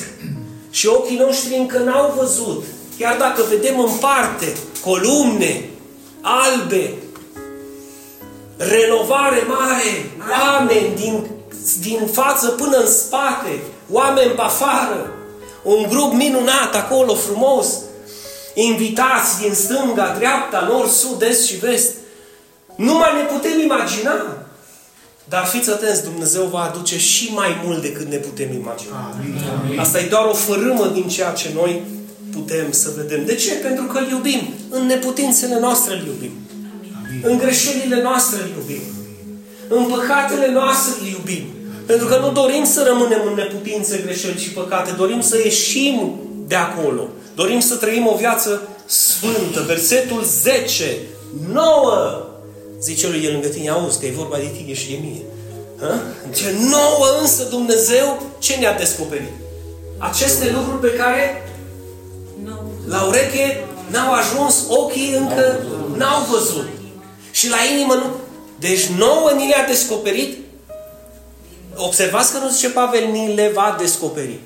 și 0.69 0.87
ochii 0.87 1.17
noștri 1.17 1.55
încă 1.55 1.77
n-au 1.77 2.13
văzut. 2.17 2.63
Chiar 3.01 3.17
dacă 3.17 3.43
vedem 3.49 3.79
în 3.79 3.91
parte 3.99 4.53
columne 4.83 5.69
albe, 6.21 6.93
renovare 8.57 9.43
mare, 9.47 10.11
oameni 10.29 10.95
din, 10.95 11.25
din 11.79 12.07
față 12.11 12.47
până 12.47 12.77
în 12.77 12.87
spate, 12.87 13.59
oameni 13.89 14.31
pe 14.31 14.41
afară, 14.41 15.13
un 15.63 15.85
grup 15.89 16.13
minunat 16.13 16.75
acolo, 16.75 17.13
frumos, 17.13 17.67
invitați 18.53 19.39
din 19.41 19.53
stânga, 19.53 20.15
dreapta, 20.17 20.67
nord, 20.69 20.89
sud, 20.89 21.21
est 21.21 21.45
și 21.45 21.55
vest. 21.55 21.95
Nu 22.75 22.93
mai 22.93 23.15
ne 23.15 23.23
putem 23.23 23.59
imagina. 23.59 24.37
Dar 25.29 25.45
fiți 25.45 25.69
atenți, 25.69 26.03
Dumnezeu 26.03 26.43
va 26.43 26.61
aduce 26.61 26.97
și 26.99 27.31
mai 27.33 27.61
mult 27.63 27.81
decât 27.81 28.07
ne 28.07 28.17
putem 28.17 28.53
imagina. 28.53 29.13
Amin. 29.13 29.79
Asta 29.79 29.99
e 29.99 30.07
doar 30.07 30.25
o 30.25 30.33
fărâmă 30.33 30.87
din 30.93 31.07
ceea 31.07 31.31
ce 31.31 31.51
noi 31.55 31.81
putem 32.31 32.71
să 32.71 32.91
vedem. 32.97 33.25
De 33.25 33.35
ce? 33.35 33.53
Pentru 33.53 33.83
că 33.83 33.97
îl 33.97 34.09
iubim. 34.09 34.41
În 34.69 34.85
neputințele 34.85 35.59
noastre 35.59 35.93
îl 35.93 36.05
iubim. 36.05 36.31
Amin. 37.05 37.21
În 37.23 37.37
greșelile 37.37 38.01
noastre 38.01 38.41
îl 38.41 38.49
iubim. 38.57 38.81
În 39.67 39.83
păcatele 39.83 40.51
noastre 40.51 40.93
îl 41.01 41.07
iubim. 41.07 41.43
Pentru 41.85 42.07
că 42.07 42.17
nu 42.17 42.31
dorim 42.31 42.65
să 42.65 42.83
rămânem 42.87 43.21
în 43.27 43.33
neputințe, 43.33 44.01
greșeli 44.05 44.39
și 44.39 44.49
păcate. 44.49 44.91
Dorim 44.97 45.21
să 45.21 45.37
ieșim 45.37 46.19
de 46.47 46.55
acolo. 46.55 47.07
Dorim 47.35 47.59
să 47.59 47.75
trăim 47.75 48.07
o 48.07 48.15
viață 48.15 48.67
sfântă. 48.85 49.63
Versetul 49.67 50.23
10. 50.23 50.97
9 51.53 52.25
Zice 52.81 53.07
lui 53.07 53.23
el 53.23 53.31
lângă 53.31 53.47
tine, 53.47 53.69
auzi 53.69 53.99
că 53.99 54.05
e 54.05 54.11
vorba 54.11 54.37
de 54.37 54.51
tine 54.57 54.73
și 54.73 54.89
de 54.89 54.97
mine. 55.01 55.21
Ha? 55.81 56.01
Ce 56.35 56.55
nouă 56.69 57.05
însă 57.21 57.43
Dumnezeu, 57.49 58.21
ce 58.39 58.55
ne-a 58.55 58.77
descoperit? 58.77 59.33
Aceste 59.97 60.51
lucruri 60.55 60.91
pe 60.91 60.97
care 60.97 61.50
la 62.91 63.01
ureche 63.01 63.65
n-au 63.91 64.13
ajuns, 64.13 64.55
ochii 64.67 65.13
încă 65.13 65.59
n-au 65.97 66.23
văzut. 66.29 66.67
Și 67.31 67.49
la 67.49 67.57
inimă 67.73 67.93
nu. 67.93 68.15
Deci 68.59 68.85
nouă 68.85 69.31
ni 69.35 69.47
le-a 69.47 69.65
descoperit. 69.67 70.37
Observați 71.75 72.31
că 72.31 72.37
nu 72.37 72.49
zice 72.49 72.69
Pavel, 72.69 73.05
ni 73.11 73.35
le 73.35 73.51
va 73.53 73.75
descoperi. 73.79 74.39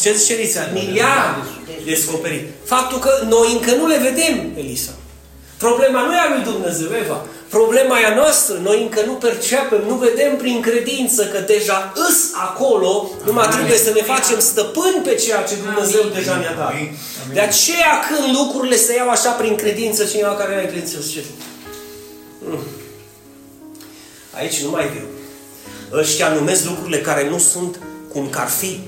Ce 0.00 0.12
zice 0.12 0.32
Elisa? 0.32 0.68
Ni 0.72 0.90
le-a 0.94 1.36
descoperit. 1.84 2.48
Faptul 2.64 2.98
că 2.98 3.10
noi 3.28 3.52
încă 3.52 3.74
nu 3.74 3.86
le 3.86 3.98
vedem, 3.98 4.50
Elisa. 4.56 4.92
Problema 5.58 6.00
nu 6.00 6.14
e 6.14 6.18
a 6.18 6.28
lui 6.34 6.52
Dumnezeu, 6.52 6.88
Eva. 7.04 7.24
Problema 7.58 8.00
e 8.00 8.04
a 8.04 8.14
noastră. 8.14 8.58
Noi 8.62 8.82
încă 8.82 9.02
nu 9.06 9.12
percepem, 9.12 9.82
nu 9.86 9.94
vedem 9.94 10.36
prin 10.36 10.60
credință 10.60 11.26
că 11.26 11.38
deja 11.38 11.92
îs 12.08 12.30
acolo, 12.34 13.10
numai 13.24 13.48
trebuie 13.48 13.78
să 13.78 13.90
ne 13.94 14.02
facem 14.02 14.38
stăpâni 14.40 15.02
pe 15.04 15.14
ceea 15.14 15.42
ce 15.42 15.54
Dumnezeu 15.54 16.00
Amin. 16.00 16.12
deja 16.14 16.36
ne-a 16.36 16.54
dat. 16.54 16.70
Amin. 16.70 16.96
De 17.32 17.40
aceea 17.40 17.92
când 18.08 18.36
lucrurile 18.36 18.76
se 18.76 18.94
iau 18.94 19.08
așa 19.08 19.30
prin 19.30 19.54
credință, 19.54 20.04
cineva 20.04 20.34
care 20.34 20.54
are 20.54 20.66
credință 20.66 21.00
zice, 21.00 21.20
hmm. 22.44 22.58
aici 24.30 24.62
nu 24.62 24.70
mai 24.70 24.88
viu. 24.88 25.06
Ăștia 25.98 26.28
numesc 26.28 26.64
lucrurile 26.64 27.00
care 27.00 27.28
nu 27.28 27.38
sunt 27.38 27.80
cum 28.12 28.28
că 28.30 28.38
ar 28.38 28.48
fi. 28.48 28.80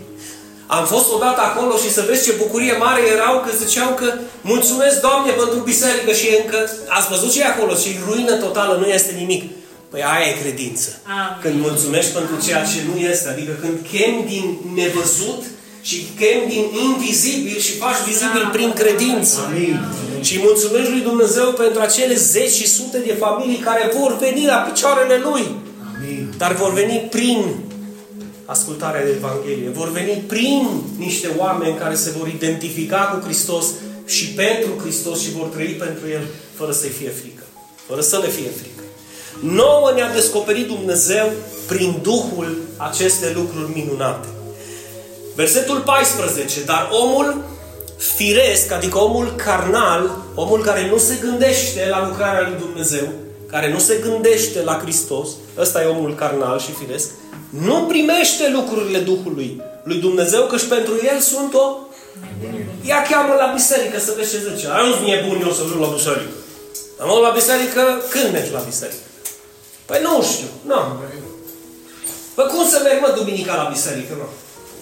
Am 0.66 0.84
fost 0.86 1.12
odată 1.12 1.40
acolo 1.40 1.76
și 1.76 1.92
să 1.92 2.04
vezi 2.08 2.24
ce 2.24 2.32
bucurie 2.42 2.76
mare 2.76 3.02
erau 3.16 3.40
că 3.40 3.50
ziceau 3.64 3.90
că 4.00 4.12
mulțumesc 4.40 5.00
Doamne 5.00 5.30
pentru 5.30 5.58
biserică 5.58 6.12
și 6.12 6.26
încă 6.42 6.58
ați 6.88 7.08
văzut 7.08 7.30
ce 7.32 7.40
e 7.40 7.46
acolo 7.46 7.74
și 7.74 7.98
ruină 8.08 8.34
totală, 8.34 8.76
nu 8.80 8.86
este 8.86 9.12
nimic. 9.18 9.42
Păi 9.90 10.02
aia 10.02 10.28
e 10.28 10.42
credință. 10.42 10.88
Amin. 11.04 11.38
Când 11.42 11.56
mulțumești 11.66 12.12
pentru 12.18 12.36
ceea 12.46 12.64
ce 12.70 12.78
nu 12.88 12.96
este, 13.10 13.28
adică 13.28 13.52
când 13.62 13.76
chem 13.90 14.14
din 14.32 14.46
nevăzut 14.74 15.42
și 15.88 15.96
chem 16.18 16.40
din 16.48 16.64
invizibil 16.86 17.58
și 17.66 17.72
faci 17.72 18.00
vizibil 18.06 18.48
prin 18.52 18.72
credință. 18.72 19.36
Amin. 19.46 19.78
Și 20.20 20.38
mulțumești 20.38 20.90
lui 20.90 21.00
Dumnezeu 21.00 21.48
pentru 21.52 21.80
acele 21.80 22.14
zeci 22.14 22.52
și 22.60 22.68
sute 22.68 22.98
de 22.98 23.14
familii 23.24 23.66
care 23.68 23.92
vor 23.98 24.16
veni 24.18 24.46
la 24.46 24.54
picioarele 24.54 25.20
Lui. 25.22 25.44
Amin. 25.94 26.34
Dar 26.36 26.52
vor 26.54 26.72
veni 26.72 26.96
prin 27.10 27.38
ascultarea 28.44 29.04
de 29.04 29.10
Evanghelie. 29.10 29.68
Vor 29.68 29.90
veni 29.90 30.24
prin 30.26 30.68
niște 30.98 31.30
oameni 31.36 31.76
care 31.76 31.94
se 31.94 32.10
vor 32.18 32.28
identifica 32.28 32.96
cu 32.96 33.24
Hristos 33.24 33.66
și 34.06 34.26
pentru 34.26 34.70
Hristos 34.80 35.20
și 35.20 35.32
vor 35.32 35.46
trăi 35.46 35.76
pentru 35.78 36.08
El 36.08 36.26
fără 36.54 36.72
să-i 36.72 36.88
fie 36.88 37.08
frică. 37.08 37.42
Fără 37.86 38.00
să 38.00 38.18
le 38.18 38.28
fie 38.28 38.50
frică. 38.60 38.82
Nouă 39.40 39.92
ne-a 39.94 40.12
descoperit 40.12 40.66
Dumnezeu 40.66 41.32
prin 41.66 41.98
Duhul 42.02 42.58
aceste 42.76 43.32
lucruri 43.34 43.72
minunate. 43.74 44.28
Versetul 45.34 45.80
14. 45.80 46.64
Dar 46.64 46.88
omul 46.90 47.44
firesc, 47.96 48.72
adică 48.72 48.98
omul 48.98 49.34
carnal, 49.36 50.18
omul 50.34 50.62
care 50.62 50.88
nu 50.88 50.98
se 50.98 51.18
gândește 51.20 51.86
la 51.88 52.08
lucrarea 52.08 52.48
lui 52.48 52.58
Dumnezeu, 52.58 53.08
care 53.46 53.72
nu 53.72 53.78
se 53.78 54.00
gândește 54.02 54.62
la 54.62 54.78
Hristos, 54.82 55.28
ăsta 55.58 55.82
e 55.82 55.86
omul 55.86 56.14
carnal 56.14 56.58
și 56.58 56.72
firesc, 56.72 57.10
nu 57.62 57.82
primește 57.82 58.48
lucrurile 58.48 58.98
Duhului 58.98 59.62
lui 59.82 59.98
Dumnezeu, 59.98 60.46
că 60.46 60.56
și 60.56 60.66
pentru 60.66 60.92
el 61.12 61.20
sunt 61.20 61.54
o... 61.54 61.78
Ia 62.82 63.02
cheamă 63.10 63.34
la 63.34 63.52
biserică 63.54 63.98
să 63.98 64.12
vezi 64.16 64.30
ce 64.30 64.38
zice. 64.54 64.68
Ai 64.68 64.88
nu 64.88 65.28
bun 65.28 65.40
eu 65.46 65.52
să 65.52 65.62
duc 65.62 65.80
la 65.80 65.94
biserică. 65.94 66.34
Am 67.00 67.20
la 67.22 67.30
biserică, 67.30 67.82
când 68.10 68.32
mergi 68.32 68.52
la 68.52 68.58
biserică? 68.58 69.02
Păi 69.84 69.98
nu 70.02 70.22
știu, 70.22 70.46
nu. 70.66 70.80
Păi 72.34 72.46
cum 72.46 72.68
să 72.68 72.80
merg, 72.82 73.00
mă, 73.00 73.14
duminica 73.16 73.54
la 73.54 73.68
biserică, 73.72 74.14
mă? 74.18 74.28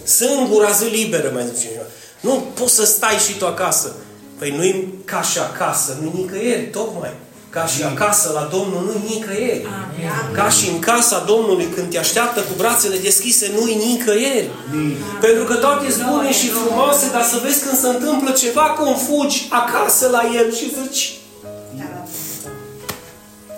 Sângura 0.05 0.71
zi 0.71 0.85
liberă, 0.85 1.31
mai 1.35 1.51
zice 1.55 1.69
eu. 1.77 1.87
Nu 2.21 2.47
poți 2.55 2.75
să 2.75 2.85
stai 2.85 3.17
și 3.27 3.37
tu 3.39 3.47
acasă. 3.47 3.95
Păi 4.39 4.51
nu-i 4.51 4.95
ca 5.05 5.23
și 5.23 5.39
acasă, 5.39 5.99
nu 6.03 6.13
nicăieri, 6.15 6.67
tocmai. 6.67 7.15
Ca 7.53 7.67
și 7.67 7.83
acasă 7.83 8.31
la 8.35 8.49
Domnul 8.57 8.83
nu-i 8.85 9.15
nicăieri. 9.15 9.67
Amin. 9.67 10.35
Ca 10.35 10.49
și 10.49 10.69
în 10.69 10.79
casa 10.79 11.25
Domnului 11.27 11.69
când 11.75 11.91
te 11.91 11.99
așteaptă 11.99 12.41
cu 12.41 12.55
brațele 12.57 12.97
deschise, 12.97 13.51
nu-i 13.55 13.75
nicăieri. 13.75 14.51
Amin. 14.73 14.97
Pentru 15.21 15.45
că 15.45 15.55
toate 15.55 15.91
sunt 15.91 16.07
bune 16.07 16.33
și 16.33 16.49
frumoase, 16.49 17.11
dar 17.13 17.25
să 17.25 17.41
vezi 17.45 17.63
când 17.65 17.79
se 17.79 17.89
întâmplă 17.89 18.31
ceva, 18.31 18.63
cum 18.63 18.97
fugi 19.07 19.47
acasă 19.51 20.09
la 20.09 20.23
El 20.35 20.55
și 20.55 20.73
zici 20.83 21.17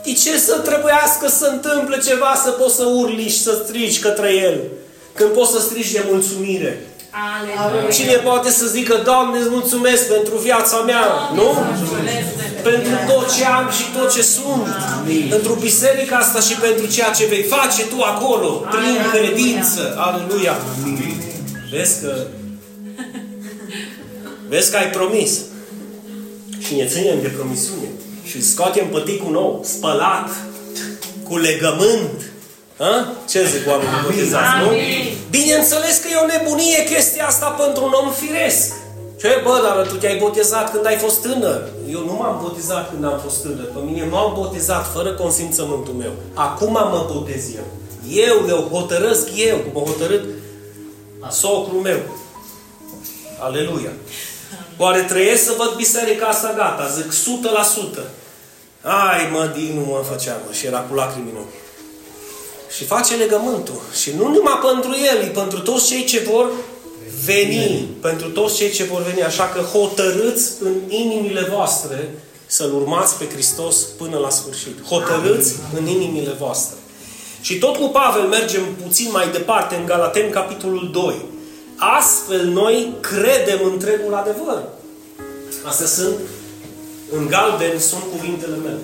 de 0.05 0.13
ce 0.13 0.39
să 0.39 0.59
trebuiască 0.59 1.29
să 1.29 1.47
întâmple 1.53 1.99
ceva 1.99 2.41
să 2.45 2.51
poți 2.51 2.75
să 2.75 2.85
urli 2.85 3.29
și 3.29 3.43
să 3.43 3.63
strigi 3.65 3.99
către 3.99 4.33
El? 4.33 4.61
Când 5.15 5.31
poți 5.31 5.53
să 5.53 5.61
strigi 5.61 5.93
de 5.93 6.05
mulțumire. 6.11 6.87
Aleluia. 7.15 7.91
Cine 7.91 8.13
poate 8.13 8.51
să 8.51 8.67
zică, 8.67 9.01
Doamne, 9.05 9.39
îți 9.39 9.51
mulțumesc 9.51 10.09
pentru 10.09 10.37
viața 10.37 10.79
mea, 10.81 11.05
Doamne, 11.35 11.43
nu? 11.43 11.49
Pentru 12.63 12.93
tot 13.09 13.35
ce 13.37 13.45
am 13.45 13.71
și 13.71 13.85
tot 13.97 14.13
ce 14.15 14.23
sunt. 14.23 14.67
Amin. 14.99 15.27
Pentru 15.31 15.55
biserica 15.55 16.17
asta 16.17 16.41
și 16.41 16.55
pentru 16.55 16.87
ceea 16.87 17.11
ce 17.11 17.27
vei 17.27 17.43
face 17.43 17.83
tu 17.83 18.03
acolo, 18.03 18.49
prin 18.49 18.99
credință. 19.13 19.95
Aleluia. 19.97 20.57
Amin. 20.83 21.23
Vezi 21.71 22.01
că 22.01 22.17
Vezi 24.49 24.71
că 24.71 24.77
ai 24.77 24.91
promis. 24.91 25.41
Și 26.59 26.75
ne 26.75 26.87
ținem 26.87 27.21
de 27.23 27.29
promisiune. 27.29 27.89
Și 28.25 28.43
scoatem 28.43 28.87
păticul 28.87 29.33
nou, 29.33 29.65
spălat, 29.65 30.31
cu 31.29 31.37
legământ, 31.37 32.33
a? 32.79 33.13
Ce 33.31 33.47
zic 33.47 33.69
oamenii 33.69 34.03
botezați, 34.05 34.53
nu? 34.63 34.71
Bineînțeles 35.31 35.97
că 36.03 36.09
e 36.09 36.23
o 36.25 36.27
nebunie 36.27 36.85
chestia 36.85 37.27
asta 37.27 37.47
pentru 37.47 37.85
un 37.85 37.93
om 37.93 38.13
firesc. 38.13 38.73
Ce, 39.21 39.41
bă, 39.45 39.61
dar 39.65 39.87
tu 39.87 39.95
te-ai 39.95 40.17
botezat 40.17 40.71
când 40.73 40.87
ai 40.87 40.97
fost 40.97 41.21
tânăr. 41.23 41.63
Eu 41.91 42.05
nu 42.05 42.13
m-am 42.13 42.41
botezat 42.43 42.91
când 42.91 43.05
am 43.05 43.21
fost 43.25 43.43
tânăr. 43.43 43.65
Pe 43.65 43.81
mine 43.85 44.05
m-am 44.05 44.33
botezat 44.35 44.93
fără 44.93 45.13
consimțământul 45.13 45.95
meu. 45.95 46.13
Acum 46.35 46.73
mă 46.73 47.11
botez 47.13 47.43
eu. 47.55 47.67
Eu 48.27 48.47
le 48.47 48.53
hotărăsc 48.53 49.29
eu, 49.37 49.57
cum 49.57 49.83
a 49.83 49.87
hotărât 49.87 50.25
socrul 51.31 51.81
meu. 51.81 51.99
Aleluia. 53.41 53.93
Oare 54.77 55.01
trăiesc 55.01 55.45
să 55.45 55.55
văd 55.57 55.75
biserica 55.77 56.27
asta 56.27 56.53
gata? 56.57 56.89
Zic 56.89 57.13
100%. 57.97 58.01
Ai, 58.83 59.29
mă, 59.33 59.51
din 59.55 59.75
nu 59.75 59.81
mă 59.81 60.05
făceam, 60.11 60.37
mă, 60.47 60.53
și 60.53 60.67
era 60.67 60.79
cu 60.79 60.95
lacrimi 60.95 61.31
în 61.31 61.37
ochi. 61.37 61.64
Și 62.77 62.85
face 62.85 63.15
legământul. 63.15 63.81
Și 64.01 64.11
nu 64.17 64.29
numai 64.29 64.61
pentru 64.63 64.91
el, 65.13 65.23
e 65.23 65.27
pentru 65.27 65.59
toți 65.59 65.87
cei 65.87 66.05
ce 66.05 66.19
vor 66.31 66.51
veni. 67.25 67.89
Pentru 68.01 68.29
toți 68.29 68.57
cei 68.57 68.71
ce 68.71 68.85
vor 68.85 69.03
veni. 69.03 69.23
Așa 69.23 69.45
că 69.45 69.61
hotărâți 69.61 70.51
în 70.61 70.75
inimile 70.89 71.49
voastre 71.55 72.15
să-L 72.47 72.75
urmați 72.75 73.19
pe 73.19 73.29
Hristos 73.33 73.77
până 73.77 74.19
la 74.19 74.31
sfârșit. 74.31 74.83
Hotărâți 74.83 75.55
în 75.79 75.87
inimile 75.87 76.37
voastre. 76.39 76.77
Și 77.41 77.59
tot 77.59 77.77
cu 77.77 77.89
Pavel 77.89 78.23
mergem 78.23 78.63
puțin 78.83 79.09
mai 79.13 79.29
departe 79.29 79.75
în 79.75 79.87
Galaten, 79.87 80.31
capitolul 80.31 80.91
2. 80.93 81.15
Astfel 81.77 82.45
noi 82.47 82.93
credem 83.01 83.61
întregul 83.73 84.15
adevăr. 84.15 84.63
Astea 85.65 85.87
sunt, 85.87 86.15
în 87.11 87.27
galben, 87.27 87.79
sunt 87.79 88.03
cuvintele 88.11 88.57
mele. 88.57 88.79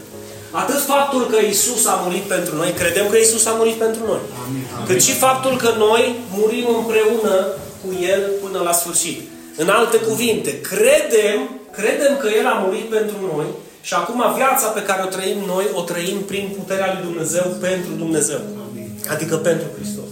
Atât 0.51 0.81
faptul 0.81 1.27
că 1.27 1.39
Isus 1.51 1.87
a 1.87 2.01
murit 2.05 2.23
pentru 2.23 2.57
noi, 2.57 2.71
credem 2.73 3.07
că 3.09 3.17
Isus 3.17 3.47
a 3.47 3.55
murit 3.59 3.75
pentru 3.75 4.03
noi. 4.07 4.21
Amin. 4.45 4.65
Cât 4.87 5.03
și 5.03 5.13
faptul 5.13 5.57
că 5.57 5.75
noi 5.79 6.15
murim 6.39 6.67
împreună 6.79 7.47
cu 7.83 7.89
El 8.13 8.31
până 8.43 8.59
la 8.63 8.73
sfârșit. 8.73 9.21
În 9.57 9.69
alte 9.69 9.97
cuvinte, 9.97 10.61
credem, 10.61 11.39
credem 11.73 12.17
că 12.17 12.29
El 12.39 12.47
a 12.47 12.63
murit 12.65 12.89
pentru 12.89 13.17
noi 13.35 13.47
și 13.81 13.95
acum 13.95 14.23
viața 14.37 14.67
pe 14.67 14.83
care 14.83 15.03
o 15.03 15.07
trăim 15.17 15.39
noi, 15.47 15.65
o 15.75 15.81
trăim 15.81 16.19
prin 16.19 16.53
puterea 16.57 16.93
lui 16.93 17.11
Dumnezeu 17.11 17.57
pentru 17.61 17.93
Dumnezeu. 17.99 18.41
Amin. 18.71 18.91
Adică 19.09 19.37
pentru 19.37 19.67
Hristos. 19.77 20.11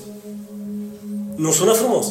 Nu 1.36 1.52
sună 1.52 1.72
frumos? 1.72 2.06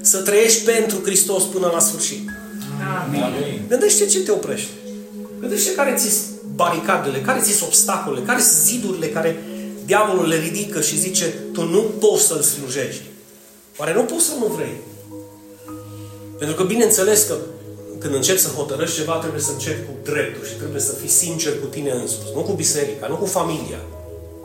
Să 0.00 0.18
trăiești 0.18 0.64
pentru 0.64 0.98
Hristos 1.04 1.42
până 1.42 1.70
la 1.72 1.78
sfârșit. 1.78 2.28
Amin. 3.04 3.62
Gândește 3.68 4.06
ce 4.06 4.20
te 4.20 4.30
oprește. 4.30 4.70
Gândește 5.40 5.74
care 5.74 5.94
ți 5.96 6.37
baricadele, 6.62 7.20
care 7.20 7.40
ți 7.40 7.64
obstacole, 7.64 8.20
care 8.20 8.40
sunt 8.40 8.62
zidurile 8.70 9.08
care 9.08 9.30
diavolul 9.84 10.26
le 10.28 10.38
ridică 10.46 10.80
și 10.80 10.98
zice 10.98 11.24
tu 11.52 11.62
nu 11.64 11.80
poți 12.02 12.26
să-L 12.26 12.40
slujești. 12.40 13.06
Oare 13.76 13.92
nu 13.94 14.02
poți 14.02 14.24
să 14.24 14.32
nu 14.38 14.46
vrei? 14.46 14.76
Pentru 16.38 16.56
că 16.56 16.62
bineînțeles 16.62 17.20
că 17.28 17.36
când 17.98 18.14
începi 18.14 18.40
să 18.40 18.48
hotărăști 18.48 18.96
ceva, 18.96 19.14
trebuie 19.14 19.40
să 19.40 19.52
începi 19.52 19.86
cu 19.86 19.92
dreptul 20.10 20.44
și 20.46 20.54
trebuie 20.54 20.80
să 20.80 20.92
fii 20.92 21.08
sincer 21.08 21.60
cu 21.60 21.66
tine 21.66 21.90
însuți. 21.90 22.34
Nu 22.34 22.40
cu 22.40 22.52
biserica, 22.52 23.06
nu 23.06 23.16
cu 23.16 23.26
familia. 23.26 23.80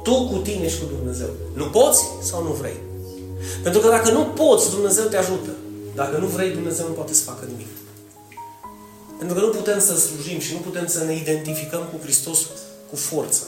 Tu 0.03 0.27
cu 0.31 0.37
tine 0.37 0.67
și 0.69 0.79
cu 0.79 0.85
Dumnezeu. 0.95 1.29
Nu 1.53 1.65
poți 1.65 2.01
sau 2.21 2.43
nu 2.43 2.51
vrei? 2.61 2.77
Pentru 3.63 3.81
că 3.81 3.87
dacă 3.87 4.11
nu 4.11 4.23
poți, 4.23 4.69
Dumnezeu 4.69 5.05
te 5.05 5.17
ajută. 5.17 5.49
Dacă 5.95 6.17
nu 6.17 6.25
vrei, 6.25 6.49
Dumnezeu 6.49 6.87
nu 6.87 6.93
poate 6.93 7.13
să 7.13 7.23
facă 7.23 7.43
nimic. 7.47 7.67
Pentru 9.17 9.35
că 9.35 9.41
nu 9.45 9.51
putem 9.51 9.79
să 9.79 9.97
slujim 9.97 10.39
și 10.39 10.53
nu 10.53 10.59
putem 10.59 10.87
să 10.87 11.03
ne 11.03 11.15
identificăm 11.15 11.83
cu 11.91 11.99
Hristos 12.03 12.39
cu 12.89 12.95
forța. 12.95 13.45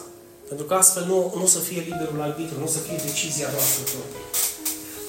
Pentru 0.47 0.65
că 0.65 0.73
astfel 0.73 1.05
nu, 1.05 1.33
nu 1.35 1.43
o 1.43 1.47
să 1.47 1.59
fie 1.59 1.79
liberul 1.89 2.21
arbitru, 2.21 2.57
nu 2.57 2.63
o 2.63 2.67
să 2.67 2.77
fie 2.77 3.01
decizia 3.05 3.49
noastră 3.51 3.83
proprie. 3.83 4.25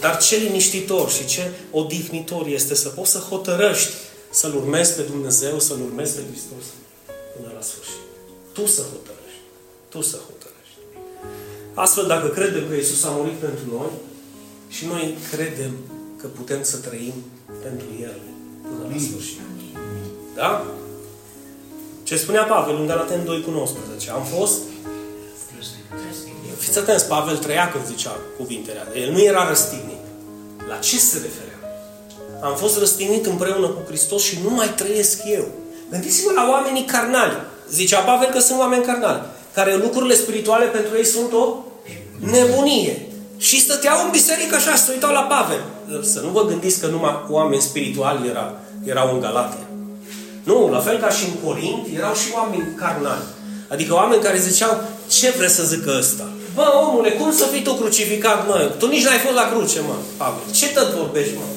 Dar 0.01 0.23
ce 0.23 0.37
liniștitor 0.37 1.11
și 1.11 1.27
ce 1.27 1.51
odihnitor 1.71 2.47
este 2.47 2.75
să 2.75 2.89
poți 2.89 3.11
să 3.11 3.19
hotărăști 3.19 3.93
să-L 4.31 4.55
urmezi 4.55 4.95
pe 4.95 5.03
Dumnezeu, 5.03 5.59
să-L 5.59 5.81
urmezi 5.81 6.15
pe 6.15 6.23
Hristos 6.31 6.65
până 7.35 7.53
la 7.55 7.63
sfârșit. 7.63 8.03
Tu 8.53 8.67
să 8.67 8.83
hotărăști. 8.93 9.43
Tu 9.89 10.01
să 10.03 10.17
hotărăști. 10.29 10.79
Astfel, 11.75 12.07
dacă 12.07 12.29
credem 12.29 12.69
că 12.69 12.75
Isus 12.75 13.05
a 13.05 13.11
murit 13.11 13.39
pentru 13.47 13.65
noi 13.77 13.91
și 14.69 14.87
noi 14.87 15.17
credem 15.31 15.73
că 16.21 16.27
putem 16.27 16.63
să 16.63 16.77
trăim 16.77 17.15
pentru 17.63 17.87
El 18.01 18.21
până 18.63 18.95
la 18.95 18.99
sfârșit. 19.01 19.56
Da? 20.37 20.65
Ce 22.03 22.17
spunea 22.17 22.43
Pavel 22.43 22.77
în 22.77 22.87
Galaten 22.87 23.25
2 23.25 23.43
cu 23.43 23.51
19. 23.51 24.11
Am 24.11 24.25
fost 24.37 24.59
Fiți 26.59 26.79
atenți, 26.79 27.07
Pavel 27.07 27.37
trăia 27.37 27.71
când 27.71 27.87
zicea 27.87 28.17
cuvintele 28.39 28.79
alea. 28.81 29.03
El 29.03 29.13
nu 29.13 29.23
era 29.23 29.49
răstignit. 29.49 30.05
La 30.69 30.77
ce 30.77 30.99
se 30.99 31.19
referea? 31.23 31.59
Am 32.43 32.57
fost 32.57 32.79
răstignit 32.79 33.27
împreună 33.27 33.67
cu 33.67 33.83
Hristos 33.87 34.23
și 34.23 34.39
nu 34.43 34.51
mai 34.51 34.75
trăiesc 34.75 35.21
eu. 35.27 35.45
Gândiți-vă 35.91 36.33
la 36.33 36.49
oamenii 36.51 36.85
carnali. 36.85 37.37
Zicea 37.71 38.01
Pavel 38.01 38.29
că 38.29 38.39
sunt 38.39 38.59
oameni 38.59 38.85
carnali. 38.85 39.23
Care 39.55 39.77
lucrurile 39.77 40.15
spirituale 40.15 40.65
pentru 40.65 40.97
ei 40.97 41.05
sunt 41.05 41.33
o 41.33 41.57
nebunie. 42.19 43.09
Și 43.37 43.61
stăteau 43.61 44.05
în 44.05 44.11
biserică 44.11 44.55
așa, 44.55 44.75
se 44.75 44.93
uitau 44.93 45.13
la 45.13 45.23
Pavel. 45.23 45.61
Să 46.03 46.21
nu 46.21 46.29
vă 46.29 46.45
gândiți 46.45 46.81
că 46.81 46.87
numai 46.87 47.25
oameni 47.29 47.63
spirituali 47.63 48.29
era, 48.29 48.55
erau 48.85 49.15
în 49.15 49.21
Galatia. 49.21 49.67
Nu, 50.49 50.59
la 50.77 50.81
fel 50.87 50.97
ca 50.99 51.11
și 51.17 51.25
în 51.29 51.35
Corint, 51.45 51.83
erau 51.99 52.15
și 52.23 52.29
oameni 52.39 52.75
carnali. 52.83 53.27
Adică 53.75 53.93
oameni 53.95 54.23
care 54.23 54.47
ziceau, 54.49 54.73
ce 55.17 55.29
vrei 55.37 55.57
să 55.59 55.65
zică 55.73 55.93
ăsta? 56.03 56.27
Bă, 56.55 56.67
omule, 56.83 57.11
cum 57.11 57.33
să 57.41 57.45
fii 57.53 57.63
tu 57.63 57.73
crucificat, 57.81 58.47
mă? 58.49 58.59
Tu 58.79 58.87
nici 58.87 59.05
n-ai 59.07 59.25
fost 59.27 59.37
la 59.43 59.51
cruce, 59.53 59.81
mă, 59.89 59.97
Pavel. 60.17 60.45
Ce 60.59 60.67
tot 60.69 60.89
vorbești, 61.01 61.35
mă? 61.41 61.49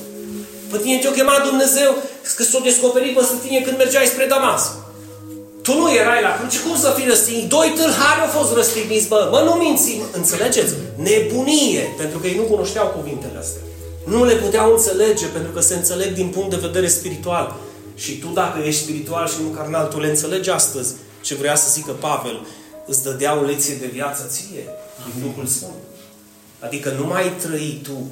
Pe 0.71 0.77
tine 0.83 0.97
te-a 0.97 1.11
chemat 1.11 1.41
Dumnezeu 1.49 1.91
că 2.35 2.43
s-a 2.43 2.59
descoperit 2.69 3.13
peste 3.17 3.37
tine 3.45 3.59
când 3.65 3.77
mergeai 3.77 4.13
spre 4.13 4.25
Damas. 4.33 4.63
Tu 5.65 5.73
nu 5.79 5.87
erai 6.01 6.21
la 6.27 6.33
cruce, 6.37 6.57
cum 6.65 6.75
să 6.83 6.93
fii 6.97 7.09
răstignit? 7.11 7.49
Doi 7.55 7.73
tâlhari 7.77 8.21
au 8.25 8.31
fost 8.37 8.51
răstigniți, 8.59 9.07
bă, 9.07 9.19
mă, 9.31 9.39
nu 9.47 9.53
minți, 9.63 9.97
mă. 9.99 10.05
înțelegeți? 10.19 10.73
Nebunie, 11.07 11.83
pentru 11.97 12.17
că 12.19 12.27
ei 12.27 12.39
nu 12.41 12.45
cunoșteau 12.53 12.87
cuvintele 12.97 13.37
astea. 13.43 13.63
Nu 14.13 14.19
le 14.29 14.35
puteau 14.43 14.67
înțelege, 14.71 15.25
pentru 15.25 15.51
că 15.51 15.61
se 15.61 15.75
înțeleg 15.75 16.09
din 16.13 16.27
punct 16.35 16.49
de 16.49 16.65
vedere 16.67 16.87
spiritual. 16.87 17.45
Și 17.99 18.19
tu, 18.19 18.27
dacă 18.27 18.59
ești 18.59 18.81
spiritual 18.81 19.27
și 19.27 19.41
nu 19.41 19.47
carnal, 19.47 19.87
tu 19.87 19.99
le 19.99 20.07
înțelegi 20.07 20.49
astăzi 20.49 20.95
ce 21.21 21.35
vrea 21.35 21.55
să 21.55 21.69
zică 21.69 21.91
Pavel. 21.91 22.47
Îți 22.85 23.03
dădea 23.03 23.39
o 23.39 23.43
lecție 23.43 23.75
de 23.75 23.87
viață 23.87 24.27
ție 24.29 24.63
din 25.05 25.21
Duhul 25.29 25.45
Sfânt. 25.45 25.83
Adică 26.59 26.91
nu 26.91 27.05
mai 27.05 27.33
trăi 27.41 27.79
tu 27.83 28.11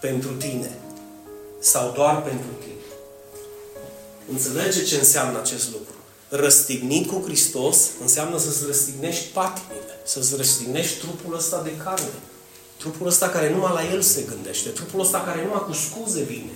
pentru 0.00 0.30
tine 0.30 0.78
sau 1.60 1.92
doar 1.94 2.22
pentru 2.22 2.48
tine. 2.60 2.84
Înțelege 4.30 4.82
ce 4.82 4.96
înseamnă 4.96 5.38
acest 5.38 5.70
lucru. 5.72 5.94
Răstignit 6.28 7.06
cu 7.10 7.22
Hristos 7.24 7.90
înseamnă 8.00 8.38
să-ți 8.38 8.66
răstignești 8.66 9.24
patimile, 9.32 9.94
să-ți 10.04 10.36
răstignești 10.36 10.98
trupul 10.98 11.34
ăsta 11.34 11.62
de 11.62 11.76
carne. 11.84 12.18
Trupul 12.78 13.06
ăsta 13.06 13.28
care 13.28 13.50
numai 13.50 13.72
la 13.72 13.92
el 13.92 14.00
se 14.00 14.24
gândește. 14.28 14.68
Trupul 14.68 15.00
ăsta 15.00 15.20
care 15.20 15.42
numai 15.44 15.64
cu 15.66 15.72
scuze 15.72 16.22
vine. 16.22 16.52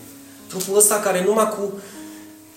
Trupul 0.48 0.76
ăsta 0.76 0.94
care 0.94 1.24
numai 1.24 1.48
cu 1.48 1.80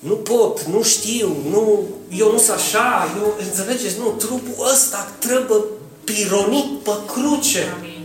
nu 0.02 0.16
pot, 0.16 0.62
nu 0.62 0.84
știu, 0.84 1.36
nu, 1.50 1.84
eu 2.18 2.32
nu 2.32 2.38
sunt 2.38 2.58
așa, 2.58 3.08
eu, 3.18 3.34
înțelegeți, 3.40 3.98
nu, 3.98 4.10
trupul 4.10 4.70
ăsta 4.72 5.12
trebuie 5.20 5.62
pironit 6.04 6.80
pe 6.84 6.92
cruce. 7.06 7.78
Amin. 7.78 8.00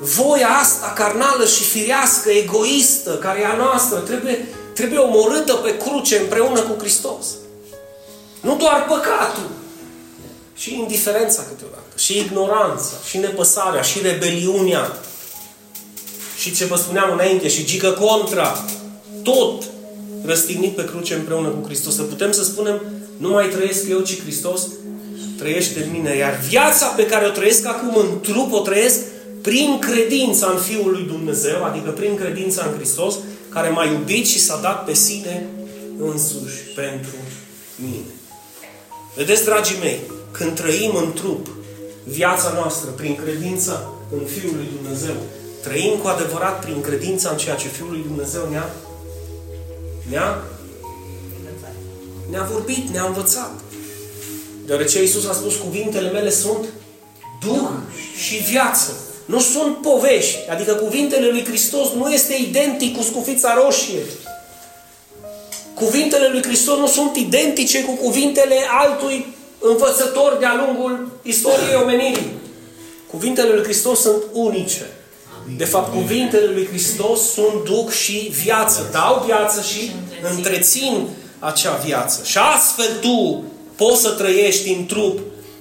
Voia 0.00 0.48
asta 0.48 0.92
carnală 0.96 1.46
și 1.46 1.62
firească, 1.62 2.30
egoistă, 2.30 3.10
care 3.10 3.40
e 3.40 3.46
a 3.46 3.56
noastră, 3.56 3.98
trebuie, 3.98 4.48
trebuie 4.74 4.98
omorâtă 4.98 5.54
pe 5.54 5.76
cruce 5.76 6.18
împreună 6.18 6.60
cu 6.60 6.78
Hristos. 6.78 7.26
Nu 8.40 8.56
doar 8.56 8.84
păcatul, 8.88 9.50
și 10.54 10.74
indiferența 10.74 11.42
câteodată, 11.42 11.96
și 11.96 12.18
ignoranța, 12.18 12.92
și 13.08 13.18
nepăsarea, 13.18 13.82
și 13.82 14.00
rebeliunea, 14.00 14.98
și 16.38 16.54
ce 16.54 16.64
vă 16.64 16.76
spuneam 16.76 17.12
înainte, 17.12 17.48
și 17.48 17.64
gică 17.64 17.90
contra, 17.90 18.64
tot 19.22 19.64
răstignit 20.26 20.74
pe 20.74 20.84
cruce 20.84 21.14
împreună 21.14 21.48
cu 21.48 21.66
Hristos. 21.66 21.94
Să 21.94 22.02
putem 22.02 22.32
să 22.32 22.44
spunem, 22.44 22.80
nu 23.16 23.28
mai 23.28 23.48
trăiesc 23.48 23.88
eu, 23.88 24.00
ci 24.00 24.22
Hristos 24.22 24.66
trăiește 25.38 25.82
în 25.82 25.90
mine. 25.92 26.16
Iar 26.16 26.40
viața 26.48 26.86
pe 26.86 27.06
care 27.06 27.26
o 27.26 27.30
trăiesc 27.30 27.66
acum 27.66 27.96
în 27.96 28.20
trup, 28.20 28.52
o 28.52 28.60
trăiesc 28.60 29.00
prin 29.42 29.78
credința 29.78 30.46
în 30.50 30.58
Fiul 30.58 30.90
lui 30.90 31.04
Dumnezeu, 31.06 31.64
adică 31.64 31.90
prin 31.90 32.16
credința 32.16 32.64
în 32.66 32.76
Hristos, 32.76 33.14
care 33.48 33.68
m-a 33.68 33.84
iubit 33.84 34.26
și 34.26 34.38
s-a 34.38 34.58
dat 34.62 34.84
pe 34.84 34.94
sine 34.94 35.46
însuși 35.98 36.60
pentru 36.74 37.16
mine. 37.76 38.12
Vedeți, 39.16 39.44
dragii 39.44 39.78
mei, 39.80 40.00
când 40.30 40.54
trăim 40.54 40.96
în 40.96 41.12
trup 41.12 41.46
viața 42.04 42.52
noastră 42.54 42.90
prin 42.90 43.16
credința 43.24 43.92
în 44.12 44.24
Fiul 44.24 44.54
lui 44.54 44.68
Dumnezeu, 44.76 45.16
trăim 45.62 45.94
cu 46.02 46.06
adevărat 46.08 46.64
prin 46.64 46.80
credința 46.80 47.30
în 47.30 47.36
ceea 47.36 47.54
ce 47.54 47.68
Fiul 47.68 47.88
lui 47.90 48.04
Dumnezeu 48.06 48.48
ne-a 48.50 48.70
ne-a 50.10 50.42
ne-a 52.30 52.42
vorbit, 52.42 52.88
ne-a 52.92 53.04
învățat. 53.04 53.60
Deoarece 54.66 55.00
Iisus 55.00 55.26
a 55.26 55.32
spus, 55.32 55.54
cuvintele 55.54 56.10
mele 56.10 56.30
sunt 56.30 56.64
Duh 57.46 57.68
și 58.26 58.36
viață. 58.36 58.92
Nu 59.24 59.40
sunt 59.40 59.76
povești. 59.76 60.38
Adică 60.50 60.72
cuvintele 60.72 61.28
lui 61.28 61.44
Hristos 61.44 61.88
nu 61.92 62.12
este 62.12 62.34
identic 62.34 62.96
cu 62.96 63.02
scufița 63.02 63.54
roșie. 63.54 64.02
Cuvintele 65.74 66.28
lui 66.28 66.42
Hristos 66.42 66.78
nu 66.78 66.86
sunt 66.86 67.16
identice 67.16 67.84
cu 67.84 67.92
cuvintele 67.92 68.56
altui 68.80 69.34
învățător 69.58 70.36
de-a 70.40 70.64
lungul 70.66 71.08
istoriei 71.22 71.80
omenirii. 71.82 72.32
Cuvintele 73.10 73.52
lui 73.52 73.62
Hristos 73.62 74.00
sunt 74.00 74.22
unice. 74.32 74.90
De 75.56 75.64
fapt, 75.64 75.92
cuvintele 75.92 76.46
lui 76.46 76.66
Hristos 76.66 77.20
sunt 77.20 77.64
duc 77.64 77.90
și 77.90 78.32
viață. 78.42 78.88
Dau 78.92 79.22
viață 79.26 79.60
și 79.62 79.90
întrețin 80.36 81.06
acea 81.38 81.74
viață. 81.74 82.20
Și 82.24 82.38
astfel 82.38 82.98
tu 83.00 83.44
poți 83.76 84.00
să 84.00 84.10
trăiești 84.10 84.68
în 84.72 84.86
trup 84.86 85.18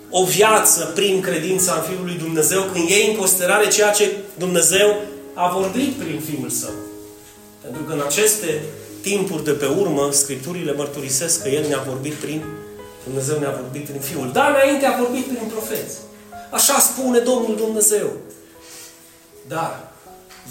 o 0.09 0.23
viață 0.23 0.91
prin 0.95 1.21
credința 1.21 1.73
în 1.73 1.93
Fiul 1.93 2.05
lui 2.05 2.17
Dumnezeu 2.17 2.61
când 2.73 2.89
iei 2.89 3.09
în 3.09 3.15
considerare 3.15 3.67
ceea 3.67 3.91
ce 3.91 4.11
Dumnezeu 4.37 4.95
a 5.33 5.49
vorbit 5.57 5.91
prin 5.91 6.21
Fiul 6.29 6.49
Său. 6.49 6.73
Pentru 7.61 7.83
că 7.83 7.93
în 7.93 8.01
aceste 8.05 8.61
timpuri 9.01 9.43
de 9.43 9.51
pe 9.51 9.65
urmă, 9.65 10.09
Scripturile 10.11 10.73
mărturisesc 10.73 11.41
că 11.41 11.49
El 11.49 11.67
ne-a 11.67 11.83
vorbit 11.87 12.13
prin 12.13 12.43
Dumnezeu 13.03 13.39
ne-a 13.39 13.59
vorbit 13.61 13.85
prin 13.89 13.99
Fiul. 13.99 14.29
Dar 14.33 14.49
înainte 14.49 14.85
a 14.85 14.97
vorbit 15.01 15.25
prin 15.25 15.47
profeți. 15.53 15.95
Așa 16.51 16.79
spune 16.79 17.19
Domnul 17.19 17.55
Dumnezeu. 17.55 18.07
Dar 19.47 19.93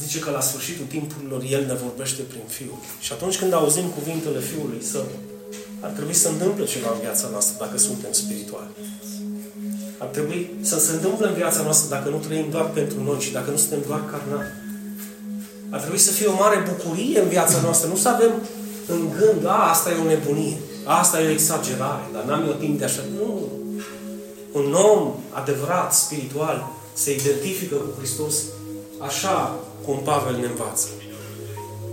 zice 0.02 0.18
că 0.18 0.30
la 0.30 0.40
sfârșitul 0.40 0.84
timpurilor 0.84 1.42
El 1.48 1.66
ne 1.66 1.74
vorbește 1.74 2.22
prin 2.22 2.46
Fiul. 2.46 2.78
Și 3.00 3.12
atunci 3.12 3.38
când 3.38 3.52
auzim 3.52 3.86
cuvintele 3.98 4.40
Fiului 4.40 4.82
Său, 4.82 5.06
ar 5.80 5.90
trebui 5.90 6.14
să 6.14 6.28
întâmple 6.28 6.64
ceva 6.64 6.90
în 6.92 7.00
viața 7.00 7.28
noastră 7.30 7.54
dacă 7.64 7.78
suntem 7.78 8.12
spirituali. 8.12 8.70
Ar 9.98 10.06
trebui 10.06 10.50
să 10.60 10.78
se 10.78 10.92
întâmple 10.92 11.26
în 11.28 11.34
viața 11.34 11.62
noastră 11.62 11.88
dacă 11.96 12.08
nu 12.08 12.16
trăim 12.16 12.50
doar 12.50 12.66
pentru 12.70 13.02
noi 13.02 13.20
și 13.20 13.32
dacă 13.32 13.50
nu 13.50 13.56
suntem 13.56 13.82
doar 13.86 14.02
carnali. 14.10 14.52
Ar 15.70 15.80
trebui 15.80 15.98
să 15.98 16.10
fie 16.10 16.26
o 16.26 16.40
mare 16.42 16.66
bucurie 16.68 17.20
în 17.20 17.28
viața 17.28 17.60
noastră. 17.60 17.88
Nu 17.88 17.96
să 17.96 18.08
avem 18.08 18.32
în 18.86 19.10
gând, 19.18 19.46
a, 19.46 19.68
asta 19.70 19.90
e 19.90 20.02
o 20.04 20.08
nebunie, 20.08 20.58
asta 20.84 21.20
e 21.20 21.26
o 21.26 21.30
exagerare, 21.30 22.04
dar 22.12 22.24
n-am 22.24 22.46
eu 22.46 22.52
timp 22.52 22.78
de 22.78 22.84
așa. 22.84 23.02
Nu. 23.16 23.48
Un 24.52 24.72
om 24.72 25.14
adevărat, 25.30 25.94
spiritual, 25.94 26.68
se 26.92 27.14
identifică 27.14 27.74
cu 27.74 27.90
Hristos 27.98 28.34
așa 29.06 29.58
cum 29.84 29.98
Pavel 29.98 30.36
ne 30.36 30.46
învață. 30.46 30.88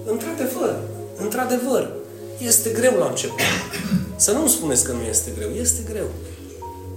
Într-adevăr, 0.06 0.76
într-adevăr, 1.18 1.92
este 2.38 2.70
greu 2.70 2.96
la 2.98 3.08
început. 3.08 3.40
Să 4.16 4.32
nu-mi 4.32 4.50
spuneți 4.50 4.84
că 4.84 4.92
nu 4.92 5.02
este 5.10 5.32
greu. 5.38 5.50
Este 5.50 5.82
greu. 5.92 6.10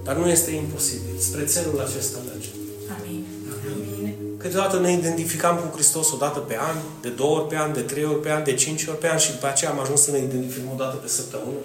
Dar 0.03 0.15
nu 0.15 0.27
este 0.29 0.51
imposibil. 0.51 1.15
Spre 1.19 1.43
țelul 1.45 1.79
acesta 1.87 2.17
mergem. 2.29 2.51
Amin. 2.97 3.25
Câteodată 4.37 4.79
ne 4.79 4.91
identificam 4.91 5.55
cu 5.57 5.75
Hristos 5.75 6.11
o 6.11 6.17
dată 6.17 6.39
pe 6.39 6.57
an, 6.59 6.75
de 7.01 7.09
două 7.09 7.37
ori 7.37 7.47
pe 7.47 7.57
an, 7.57 7.73
de 7.73 7.79
trei 7.79 8.05
ori 8.05 8.21
pe 8.21 8.31
an, 8.31 8.43
de 8.43 8.53
cinci 8.53 8.85
ori 8.85 8.97
pe 8.97 9.09
an 9.09 9.17
și 9.17 9.31
după 9.31 9.47
aceea 9.47 9.71
am 9.71 9.79
ajuns 9.79 10.01
să 10.01 10.11
ne 10.11 10.17
identificăm 10.17 10.69
o 10.73 10.77
dată 10.77 10.95
pe 10.95 11.07
săptămână. 11.07 11.61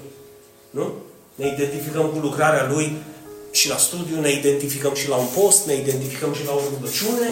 Nu? 0.71 0.93
Ne 1.35 1.47
identificăm 1.47 2.07
cu 2.07 2.19
lucrarea 2.19 2.69
Lui 2.73 2.97
și 3.51 3.69
la 3.69 3.77
studiu, 3.77 4.21
ne 4.21 4.33
identificăm 4.33 4.95
și 4.95 5.09
la 5.09 5.17
un 5.17 5.27
post, 5.39 5.67
ne 5.67 5.75
identificăm 5.75 6.33
și 6.33 6.45
la 6.45 6.53
o 6.53 6.61
rugăciune, 6.75 7.29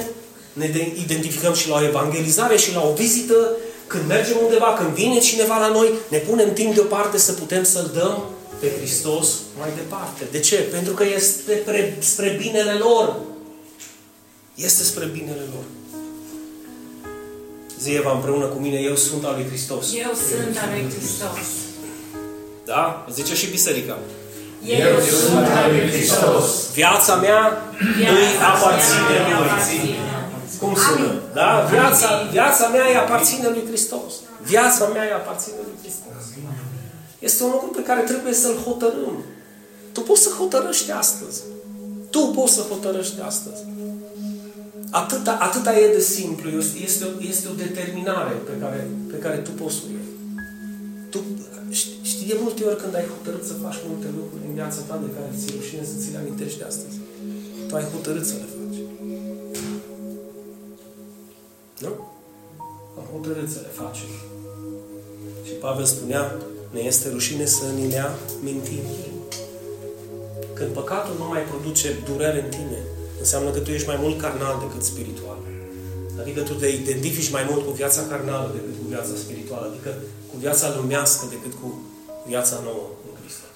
ne 0.58 0.92
identificăm 1.04 1.54
și 1.54 1.68
la 1.68 1.76
o 1.76 1.84
evangelizare 1.84 2.56
și 2.56 2.74
la 2.74 2.82
o 2.82 2.94
vizită. 2.94 3.56
Când 3.86 4.06
mergem 4.06 4.36
undeva, 4.44 4.74
când 4.78 4.90
vine 4.90 5.18
cineva 5.18 5.58
la 5.58 5.68
noi, 5.68 5.92
ne 6.08 6.18
punem 6.18 6.52
timp 6.52 6.74
deoparte 6.74 7.18
să 7.18 7.32
putem 7.32 7.64
să-L 7.64 7.90
dăm 7.94 8.24
pe 8.60 8.72
Hristos 8.78 9.28
mai 9.58 9.68
departe. 9.76 10.22
De 10.30 10.40
ce? 10.40 10.56
Pentru 10.56 10.92
că 10.92 11.04
este 11.14 11.52
spre, 11.60 11.96
spre 11.98 12.36
binele 12.40 12.72
lor. 12.72 13.16
Este 14.54 14.82
spre 14.82 15.04
binele 15.04 15.42
lor. 15.54 15.64
Zi 17.80 17.90
Eva 17.90 18.12
împreună 18.12 18.44
cu 18.44 18.58
mine, 18.58 18.78
eu 18.78 18.96
sunt 18.96 19.24
al 19.24 19.34
lui 19.34 19.46
Hristos. 19.48 19.94
Eu 19.94 20.12
sunt 20.28 20.58
al 20.62 20.68
lui 20.70 20.84
Hristos. 20.96 21.48
Da? 22.64 23.06
Zice 23.12 23.34
și 23.34 23.46
biserica. 23.46 23.98
Eu 24.64 25.00
sunt 25.00 25.46
al 25.46 25.70
lui 25.70 25.90
Hristos. 25.90 26.72
Viața 26.74 27.14
mea 27.14 27.62
îi 27.98 28.28
aparține 28.52 29.00
Viața 29.08 29.28
mea 29.28 29.38
lui. 29.38 30.07
Aparține. 30.58 30.64
Cum 30.64 30.72
sună? 30.86 31.22
Da? 31.34 31.50
Viața, 31.70 32.08
viața 32.30 32.68
mea 32.68 32.86
îi 32.90 32.96
aparține 32.96 33.48
lui 33.48 33.64
Hristos. 33.66 34.12
Viața 34.42 34.86
mea 34.94 35.02
îi 35.02 35.18
aparține 35.20 35.56
lui 35.68 35.76
Hristos. 35.82 36.22
Este 37.18 37.42
un 37.42 37.50
lucru 37.50 37.68
pe 37.68 37.82
care 37.82 38.00
trebuie 38.00 38.34
să-l 38.34 38.56
hotărâm. 38.66 39.16
Tu 39.92 40.00
poți 40.00 40.22
să 40.22 40.30
hotărăști 40.38 40.90
astăzi. 40.90 41.40
Tu 42.10 42.20
poți 42.36 42.54
să 42.54 42.60
hotărăști 42.60 43.20
astăzi. 43.20 43.60
Atâta, 44.90 45.32
atâta 45.40 45.78
e 45.78 45.94
de 45.98 46.00
simplu. 46.00 46.48
Este 46.88 47.04
o, 47.04 47.10
este 47.32 47.48
o 47.48 47.54
determinare 47.64 48.34
pe 48.48 48.54
care, 48.62 48.80
pe 49.12 49.18
care 49.24 49.36
tu 49.36 49.50
poți 49.50 49.74
să 49.74 49.80
o 49.86 49.90
iei. 49.90 50.08
Tu, 51.10 51.18
știi, 51.70 51.98
știi 52.02 52.26
de 52.26 52.36
multe 52.42 52.64
ori 52.64 52.80
când 52.82 52.94
ai 52.94 53.06
hotărât 53.14 53.44
să 53.50 53.52
faci 53.64 53.78
multe 53.88 54.08
lucruri 54.18 54.46
în 54.48 54.54
viața 54.54 54.80
ta 54.88 54.96
de 55.04 55.10
care 55.16 55.28
ți-e 55.38 55.56
rușine 55.56 55.84
să 55.90 55.94
ți 56.00 56.12
le 56.12 56.18
amintești 56.18 56.58
de 56.58 56.64
astăzi. 56.72 56.96
Tu 57.68 57.74
ai 57.76 57.86
hotărât 57.94 58.26
să 58.30 58.34
le 58.40 58.46
faci. 58.52 58.57
Nu? 61.78 61.92
Am 62.98 63.04
hotărât 63.12 63.50
să 63.50 63.58
le 63.62 63.72
facem. 63.82 64.10
Și 65.46 65.52
Pavel 65.52 65.84
spunea, 65.84 66.36
ne 66.70 66.80
este 66.80 67.08
rușine 67.08 67.46
să 67.46 67.64
ni 67.74 67.88
le 67.88 68.04
mintim. 68.42 68.82
Când 70.54 70.70
păcatul 70.72 71.14
nu 71.18 71.26
mai 71.28 71.42
produce 71.42 71.88
durere 72.04 72.42
în 72.44 72.50
tine, 72.50 72.80
înseamnă 73.18 73.50
că 73.50 73.58
tu 73.58 73.70
ești 73.70 73.86
mai 73.86 73.98
mult 74.00 74.20
carnal 74.20 74.66
decât 74.66 74.84
spiritual. 74.84 75.38
Adică 76.20 76.40
tu 76.40 76.54
te 76.54 76.66
identifici 76.66 77.30
mai 77.30 77.46
mult 77.50 77.64
cu 77.64 77.70
viața 77.70 78.02
carnală 78.10 78.50
decât 78.54 78.74
cu 78.80 78.86
viața 78.88 79.14
spirituală, 79.24 79.66
adică 79.70 79.90
cu 80.30 80.36
viața 80.38 80.74
lumească 80.76 81.24
decât 81.30 81.52
cu 81.60 81.80
viața 82.26 82.60
nouă 82.62 82.86
în 83.08 83.14
Hristos. 83.20 83.54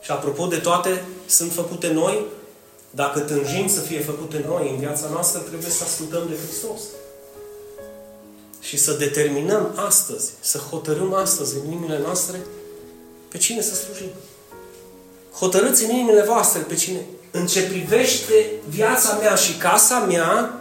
Și 0.00 0.10
apropo 0.10 0.46
de 0.46 0.56
toate, 0.56 1.04
sunt 1.26 1.52
făcute 1.52 1.88
noi, 1.92 2.24
dacă 2.90 3.20
tânjim 3.20 3.68
să 3.68 3.80
fie 3.80 4.00
făcute 4.00 4.44
noi 4.48 4.70
în 4.70 4.78
viața 4.78 5.08
noastră, 5.08 5.40
trebuie 5.40 5.70
să 5.70 5.84
ascultăm 5.84 6.22
de 6.28 6.36
Hristos. 6.44 6.80
Și 8.70 8.78
să 8.78 8.92
determinăm 8.92 9.72
astăzi, 9.74 10.30
să 10.40 10.58
hotărâm 10.58 11.14
astăzi 11.14 11.54
în 11.58 11.72
inimile 11.72 11.98
noastre 11.98 12.38
pe 13.28 13.38
cine 13.38 13.62
să 13.62 13.74
slujim. 13.74 14.10
Hotărâți 15.32 15.84
în 15.84 15.90
inimile 15.90 16.22
voastre 16.22 16.60
pe 16.60 16.74
cine. 16.74 17.00
În 17.30 17.46
ce 17.46 17.62
privește 17.62 18.46
viața 18.68 19.18
mea 19.22 19.34
și 19.34 19.56
casa 19.56 19.98
mea, 19.98 20.60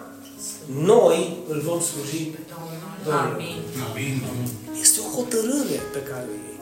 noi 0.65 1.38
îl 1.50 1.60
vom 1.60 1.82
sluji 1.82 2.32
Domnului. 3.04 3.56
Amin. 3.91 4.24
Este 4.82 5.00
o 5.00 5.15
hotărâre 5.15 5.80
pe 5.93 6.02
care 6.10 6.26
o 6.34 6.36
iei. 6.45 6.60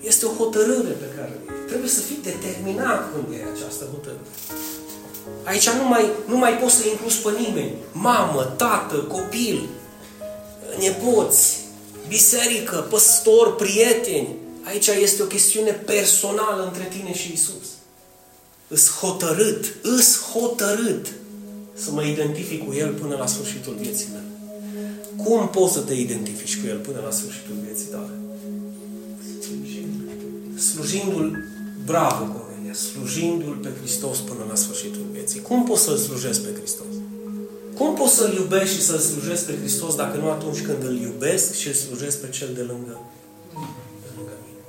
Este 0.00 0.26
o 0.26 0.32
hotărâre 0.38 0.92
pe 1.02 1.08
care 1.16 1.32
o 1.34 1.52
iei. 1.52 1.66
Trebuie 1.66 1.88
să 1.88 2.00
fii 2.00 2.20
determinat 2.22 3.12
când 3.12 3.24
iei 3.32 3.46
această 3.54 3.84
hotărâre. 3.92 4.30
Aici 5.42 5.68
nu 5.70 5.88
mai, 5.88 6.10
nu 6.26 6.36
mai 6.36 6.58
poți 6.58 6.74
să 6.74 6.88
incluzi 6.88 7.22
pe 7.22 7.30
nimeni. 7.38 7.74
Mamă, 7.92 8.42
tată, 8.56 8.96
copil, 8.96 9.68
nepoți, 10.78 11.56
biserică, 12.08 12.86
păstori, 12.90 13.56
prieteni. 13.56 14.28
Aici 14.62 14.86
este 14.86 15.22
o 15.22 15.26
chestiune 15.26 15.70
personală 15.70 16.64
între 16.64 16.88
tine 16.96 17.14
și 17.14 17.32
Isus. 17.32 17.66
Îs 18.68 18.90
hotărât, 18.90 19.76
îs 19.82 20.20
hotărât 20.20 21.06
să 21.74 21.90
mă 21.90 22.02
identific 22.02 22.66
cu 22.66 22.74
El 22.74 22.92
până 22.92 23.16
la 23.16 23.26
sfârșitul 23.26 23.76
vieții 23.80 24.08
mele. 24.12 24.24
Cum 25.24 25.48
poți 25.48 25.72
să 25.72 25.80
te 25.80 25.94
identifici 25.94 26.60
cu 26.60 26.66
El 26.66 26.78
până 26.78 27.00
la 27.04 27.10
sfârșitul 27.10 27.54
vieții 27.64 27.86
tale? 27.86 28.10
Slujindu-L, 30.58 31.38
bravo 31.84 32.24
Cornelia, 32.24 32.74
slujindu-L 32.74 33.56
pe 33.62 33.70
Hristos 33.80 34.18
până 34.18 34.44
la 34.48 34.54
sfârșitul 34.54 35.06
vieții. 35.12 35.40
Cum 35.40 35.64
poți 35.64 35.82
să-L 35.82 35.96
slujezi 35.96 36.40
pe 36.40 36.48
Hristos? 36.58 36.93
Cum 37.78 37.94
poți 37.94 38.14
să-L 38.14 38.34
iubești 38.34 38.74
și 38.74 38.82
să-L 38.82 38.98
slujezi 38.98 39.44
pe 39.44 39.54
Hristos 39.60 39.94
dacă 39.94 40.16
nu 40.16 40.30
atunci 40.30 40.60
când 40.62 40.82
îl 40.82 40.96
iubesc 41.00 41.54
și 41.54 41.66
îl 41.68 41.74
slujesc 41.74 42.20
pe 42.20 42.28
Cel 42.28 42.50
de 42.54 42.60
lângă, 42.60 43.00
de 44.02 44.08
lângă 44.16 44.32
mine? 44.44 44.60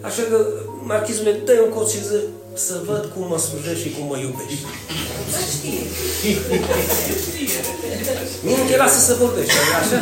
Așa 0.00 0.22
că, 0.30 0.46
Marchizule, 0.84 1.32
dă 1.44 1.60
un 1.64 1.70
cot 1.70 1.90
și 1.90 1.96
zi, 2.08 2.18
să 2.54 2.74
văd 2.86 3.10
cum 3.14 3.28
mă 3.28 3.38
slujești 3.38 3.82
și 3.82 3.94
cum 3.96 4.06
mă 4.06 4.18
iubești. 4.18 4.64
Mie 8.44 8.56
nu 8.60 8.64
te 8.70 8.76
lasă 8.76 8.98
să 8.98 9.14
vorbești, 9.14 9.52
așa? 9.80 10.00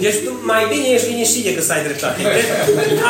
Deci 0.00 0.18
tu 0.24 0.30
mai 0.44 0.66
bine 0.72 0.86
ești 0.88 1.08
liniștit 1.08 1.44
decât 1.44 1.64
să 1.64 1.72
ai 1.72 1.82
dreptate. 1.82 2.20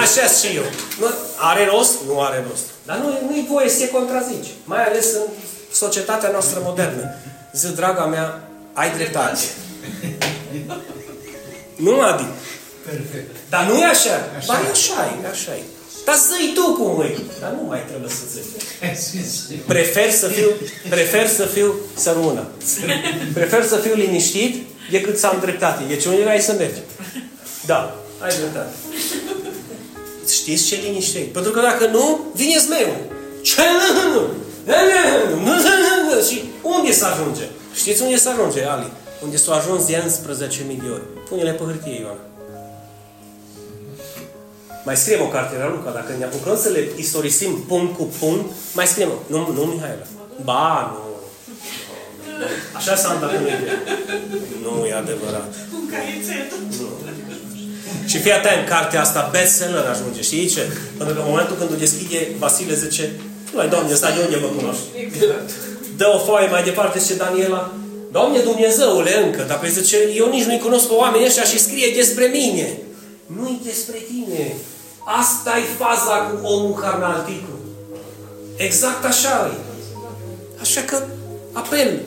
Așa 0.02 0.24
și 0.38 0.56
eu. 0.56 0.66
Nu, 1.00 1.06
are 1.50 1.64
rost? 1.72 1.94
Nu 2.08 2.20
are 2.20 2.44
rost. 2.48 2.66
Dar 2.88 2.96
nu, 3.02 3.06
nu-i 3.28 3.48
voie 3.52 3.68
să 3.68 3.78
te 3.78 3.88
contrazici. 3.88 4.50
Mai 4.64 4.82
ales 4.84 5.06
în 5.12 5.26
societatea 5.76 6.30
noastră 6.30 6.60
modernă. 6.62 7.14
Zi, 7.52 7.74
draga 7.74 8.06
mea, 8.06 8.48
ai 8.72 8.90
dreptate. 8.96 9.40
Nu, 11.76 12.00
Adi? 12.00 12.24
Perfect. 12.84 13.36
Dar 13.48 13.64
nu 13.68 13.78
e 13.78 13.84
așa. 13.84 14.16
Așa. 14.36 14.46
Ba, 14.46 14.60
e 14.66 14.70
așa 14.70 15.18
e, 15.22 15.28
așa 15.28 15.52
e. 15.54 15.62
Dar 16.04 16.14
zi 16.14 16.52
tu 16.54 16.72
cum 16.72 17.02
e. 17.02 17.18
Dar 17.40 17.50
nu 17.50 17.66
mai 17.66 17.84
trebuie 17.88 18.10
să 18.10 18.24
zic. 18.32 19.62
Prefer 19.66 20.10
să 20.10 20.26
fiu, 20.26 20.50
prefer 20.88 21.28
să 21.28 21.44
fiu, 21.44 21.74
să 21.94 22.10
rămână. 22.12 22.46
Prefer 23.34 23.64
să 23.64 23.76
fiu 23.76 23.94
liniștit 23.94 24.66
decât 24.90 25.18
să 25.18 25.26
am 25.26 25.38
dreptate. 25.40 25.82
Deci 25.88 26.04
unde 26.04 26.28
ai 26.28 26.40
să 26.40 26.52
mergi? 26.52 26.80
Da, 27.66 27.96
ai 28.18 28.36
dreptate. 28.36 28.74
Știți 30.28 30.64
ce 30.64 30.74
liniște 30.74 31.18
e? 31.18 31.22
Pentru 31.22 31.52
că 31.52 31.60
dacă 31.60 31.86
nu, 31.86 32.20
vine 32.34 32.58
zmeiul. 32.58 32.96
Ce 33.42 33.62
nu? 34.12 34.26
Și 36.28 36.42
unde 36.74 36.92
să 36.92 37.06
ajunge? 37.06 37.44
Știți 37.74 38.02
unde 38.02 38.16
să 38.16 38.28
ajunge, 38.28 38.64
Ali? 38.64 38.92
Unde 39.22 39.36
s-a 39.36 39.54
ajuns 39.54 39.86
de 39.86 40.02
11.000 40.02 40.82
de 40.82 40.88
ori. 40.92 41.02
Pune-le 41.28 41.50
pe 41.50 41.62
hârtie, 41.64 42.00
Ioana. 42.00 42.20
Mai 44.84 44.96
scriem 44.96 45.22
o 45.22 45.28
carte 45.28 45.56
la 45.56 45.68
Luca, 45.68 45.90
dacă 45.90 46.14
ne 46.18 46.24
apucăm 46.24 46.56
să 46.56 46.68
le 46.68 46.88
istorisim 46.96 47.64
punct 47.68 47.96
cu 47.96 48.04
punct, 48.18 48.50
mai 48.74 48.86
scriem. 48.86 49.08
Nu, 49.26 49.52
nu 49.52 49.62
Mihaela. 49.62 50.06
Ba, 50.44 50.92
nu. 50.92 51.06
Așa 52.76 52.96
s-a 52.96 53.12
întâmplat 53.12 53.42
Nu 54.62 54.86
e 54.86 54.92
adevărat. 54.92 55.54
Și 58.06 58.18
fii 58.18 58.32
atent, 58.32 58.68
cartea 58.68 59.00
asta 59.00 59.28
bestseller 59.32 59.84
ajunge. 59.84 60.22
Știi 60.22 60.48
ce? 60.48 60.62
Până 60.98 61.10
în 61.10 61.24
momentul 61.26 61.56
când 61.56 61.70
o 61.70 61.74
deschide, 61.74 62.28
Vasile 62.38 62.74
zice, 62.74 63.10
Noi, 63.56 63.68
Doamne, 63.68 63.94
stai 63.94 64.14
de 64.14 64.20
unde 64.24 64.36
mă 64.36 64.50
cunoști? 64.56 64.82
Dă 65.96 66.06
o 66.14 66.18
foaie 66.18 66.48
mai 66.48 66.62
departe, 66.62 66.98
zice 66.98 67.14
Daniela, 67.14 67.72
Doamne 68.10 68.38
Dumnezeule 68.38 69.24
încă, 69.24 69.42
dar 69.48 69.58
pe 69.58 69.68
zice, 69.68 69.96
eu 70.14 70.28
nici 70.28 70.44
nu-i 70.44 70.58
cunosc 70.58 70.86
pe 70.86 70.94
oamenii 70.94 71.26
ăștia 71.26 71.42
și 71.42 71.58
scrie 71.58 71.92
despre 71.94 72.24
mine. 72.24 72.78
Nu-i 73.26 73.60
despre 73.64 73.98
tine. 74.08 74.54
asta 75.04 75.52
e 75.58 75.84
faza 75.84 76.16
cu 76.16 76.46
omul 76.46 76.74
carnalticul. 76.74 77.58
Exact 78.56 79.04
așa 79.04 79.50
e. 79.54 79.58
Așa 80.60 80.80
că 80.80 81.02
apel, 81.52 82.00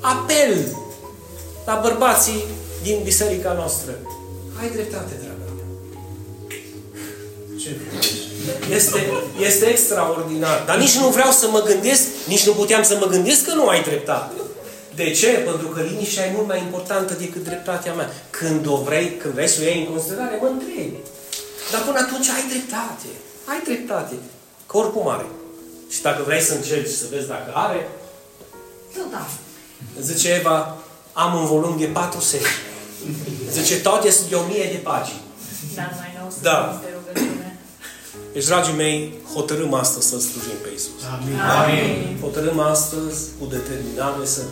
apel 0.00 0.76
la 1.66 1.80
bărbații 1.82 2.44
din 2.82 3.00
biserica 3.04 3.52
noastră. 3.52 3.92
Ai 4.60 4.70
dreptate, 4.70 5.12
dragă 5.22 5.52
mea. 5.56 5.66
Ce 7.58 7.70
este, 8.70 9.06
este 9.40 9.64
extraordinar. 9.66 10.62
Dar 10.66 10.76
nici 10.78 10.96
nu 10.96 11.08
vreau 11.08 11.30
să 11.30 11.48
mă 11.50 11.62
gândesc, 11.62 12.02
nici 12.26 12.46
nu 12.46 12.52
puteam 12.52 12.82
să 12.82 12.96
mă 13.00 13.06
gândesc 13.06 13.44
că 13.44 13.54
nu 13.54 13.66
ai 13.68 13.82
dreptate. 13.82 14.32
De 14.94 15.10
ce? 15.10 15.26
Pentru 15.28 15.66
că 15.68 15.80
liniștea 15.82 16.26
e 16.26 16.32
mult 16.34 16.46
mai 16.46 16.58
importantă 16.58 17.14
decât 17.14 17.44
dreptatea 17.44 17.92
mea. 17.94 18.10
Când 18.30 18.66
o 18.66 18.76
vrei, 18.76 19.16
când 19.16 19.34
vrei 19.34 19.48
să 19.48 19.58
o 19.60 19.64
iei 19.64 19.84
în 19.86 19.92
considerare, 19.94 20.38
mă 20.40 20.46
întrebi. 20.46 20.96
Dar 21.72 21.80
până 21.82 21.98
atunci 21.98 22.28
ai 22.28 22.44
dreptate. 22.48 23.08
Ai 23.44 23.60
dreptate. 23.64 24.14
Că 24.66 24.76
oricum 24.76 25.08
are. 25.08 25.26
Și 25.90 26.02
dacă 26.02 26.22
vrei 26.26 26.40
să 26.40 26.52
încerci 26.54 26.90
să 26.90 27.04
vezi 27.10 27.26
dacă 27.28 27.50
are, 27.54 27.88
Tot 28.94 29.12
am. 29.14 29.28
zice 30.00 30.28
Eva, 30.32 30.76
am 31.12 31.34
un 31.40 31.46
volum 31.46 31.76
de 31.78 31.84
patru 31.84 32.20
secole. 32.20 32.50
Zice, 33.50 33.80
toate 33.80 34.10
sunt 34.10 34.28
de 34.28 34.34
o 34.34 34.42
mie 34.50 34.68
de 34.72 34.80
pagini. 34.90 35.20
Dar 35.74 35.94
mai 35.98 36.10
nou 36.20 36.30
să 36.30 36.36
Da. 36.42 36.80
De 38.38 38.44
rugăciune. 38.44 38.46
Deci, 38.46 38.46
dragii 38.46 38.76
mei, 38.84 38.96
hotărâm 39.34 39.72
astăzi 39.74 40.06
să 40.10 40.16
slujim 40.18 40.58
pe 40.64 40.70
Isus. 40.78 41.02
Amin. 41.16 42.18
Hotărâm 42.24 42.58
astăzi 42.74 43.18
cu 43.38 43.44
determinare 43.56 44.24
să 44.34 44.42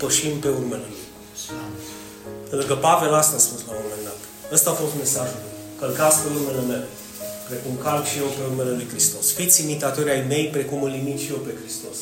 pășim 0.00 0.34
pe 0.44 0.48
urmele 0.58 0.86
Lui. 0.92 1.04
Pentru 2.50 2.66
că 2.70 2.74
Pavel 2.86 3.14
asta 3.22 3.34
a 3.36 3.44
spus 3.46 3.60
la 3.66 3.72
un 3.72 3.82
moment 3.84 4.04
dat. 4.08 4.20
Ăsta 4.56 4.68
a 4.70 4.80
fost 4.82 4.94
mesajul. 5.02 5.42
Călcați 5.80 6.18
pe 6.22 6.28
urmele 6.36 6.62
mele, 6.70 6.86
precum 7.48 7.72
calc 7.86 8.04
și 8.10 8.18
eu 8.22 8.28
pe 8.36 8.42
urmele 8.48 8.72
lui 8.78 8.88
Hristos. 8.92 9.24
Fiți 9.38 9.62
imitatori 9.64 10.10
ai 10.10 10.24
mei, 10.32 10.46
precum 10.56 10.82
îl 10.82 10.94
imit 11.02 11.18
și 11.24 11.30
eu 11.34 11.40
pe 11.46 11.52
Hristos. 11.60 11.98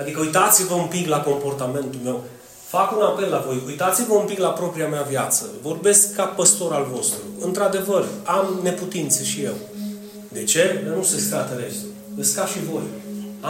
Adică 0.00 0.20
uitați-vă 0.20 0.74
un 0.74 0.88
pic 0.94 1.06
la 1.14 1.20
comportamentul 1.30 2.00
meu. 2.08 2.18
Fac 2.74 2.88
un 2.96 3.02
apel 3.02 3.28
la 3.30 3.44
voi. 3.46 3.62
Uitați-vă 3.66 4.14
un 4.14 4.26
pic 4.26 4.38
la 4.38 4.48
propria 4.48 4.88
mea 4.88 5.02
viață. 5.02 5.42
Vorbesc 5.62 6.14
ca 6.14 6.24
păstor 6.24 6.72
al 6.72 6.86
vostru. 6.94 7.20
Într-adevăr, 7.40 8.04
am 8.24 8.60
neputințe 8.62 9.24
și 9.24 9.42
eu. 9.42 9.56
De 10.36 10.44
ce? 10.52 10.64
Dar 10.84 10.94
nu 10.96 11.04
se 11.12 11.18
scată 11.26 11.52
restul. 11.64 11.90
Îs 12.20 12.28
ca 12.36 12.44
și 12.52 12.58
voi. 12.70 12.86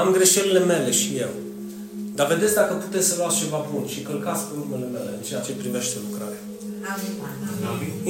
Am 0.00 0.08
greșelile 0.16 0.62
mele 0.72 0.90
și 1.00 1.08
eu. 1.24 1.32
Dar 2.16 2.26
vedeți 2.32 2.54
dacă 2.60 2.72
puteți 2.84 3.06
să 3.08 3.14
luați 3.18 3.38
ceva 3.42 3.60
bun 3.72 3.84
și 3.92 4.00
călcați 4.08 4.42
pe 4.46 4.52
urmele 4.60 4.86
mele 4.96 5.10
în 5.18 5.22
ceea 5.28 5.40
ce 5.46 5.52
privește 5.62 5.96
lucrarea. 6.06 6.40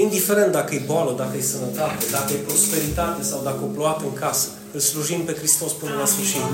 Indiferent 0.05 0.53
dacă 0.59 0.71
e 0.75 0.83
boală, 0.91 1.13
dacă 1.23 1.35
e 1.37 1.53
sănătate, 1.55 2.05
dacă 2.17 2.31
e 2.33 2.47
prosperitate 2.49 3.23
sau 3.31 3.41
dacă 3.49 3.61
o 3.63 3.71
plouat 3.77 4.01
în 4.09 4.15
casă, 4.23 4.49
îl 4.75 4.81
slujim 4.81 5.21
pe 5.25 5.35
Hristos 5.41 5.73
până 5.73 5.95
la 6.01 6.07
sfârșit. 6.13 6.45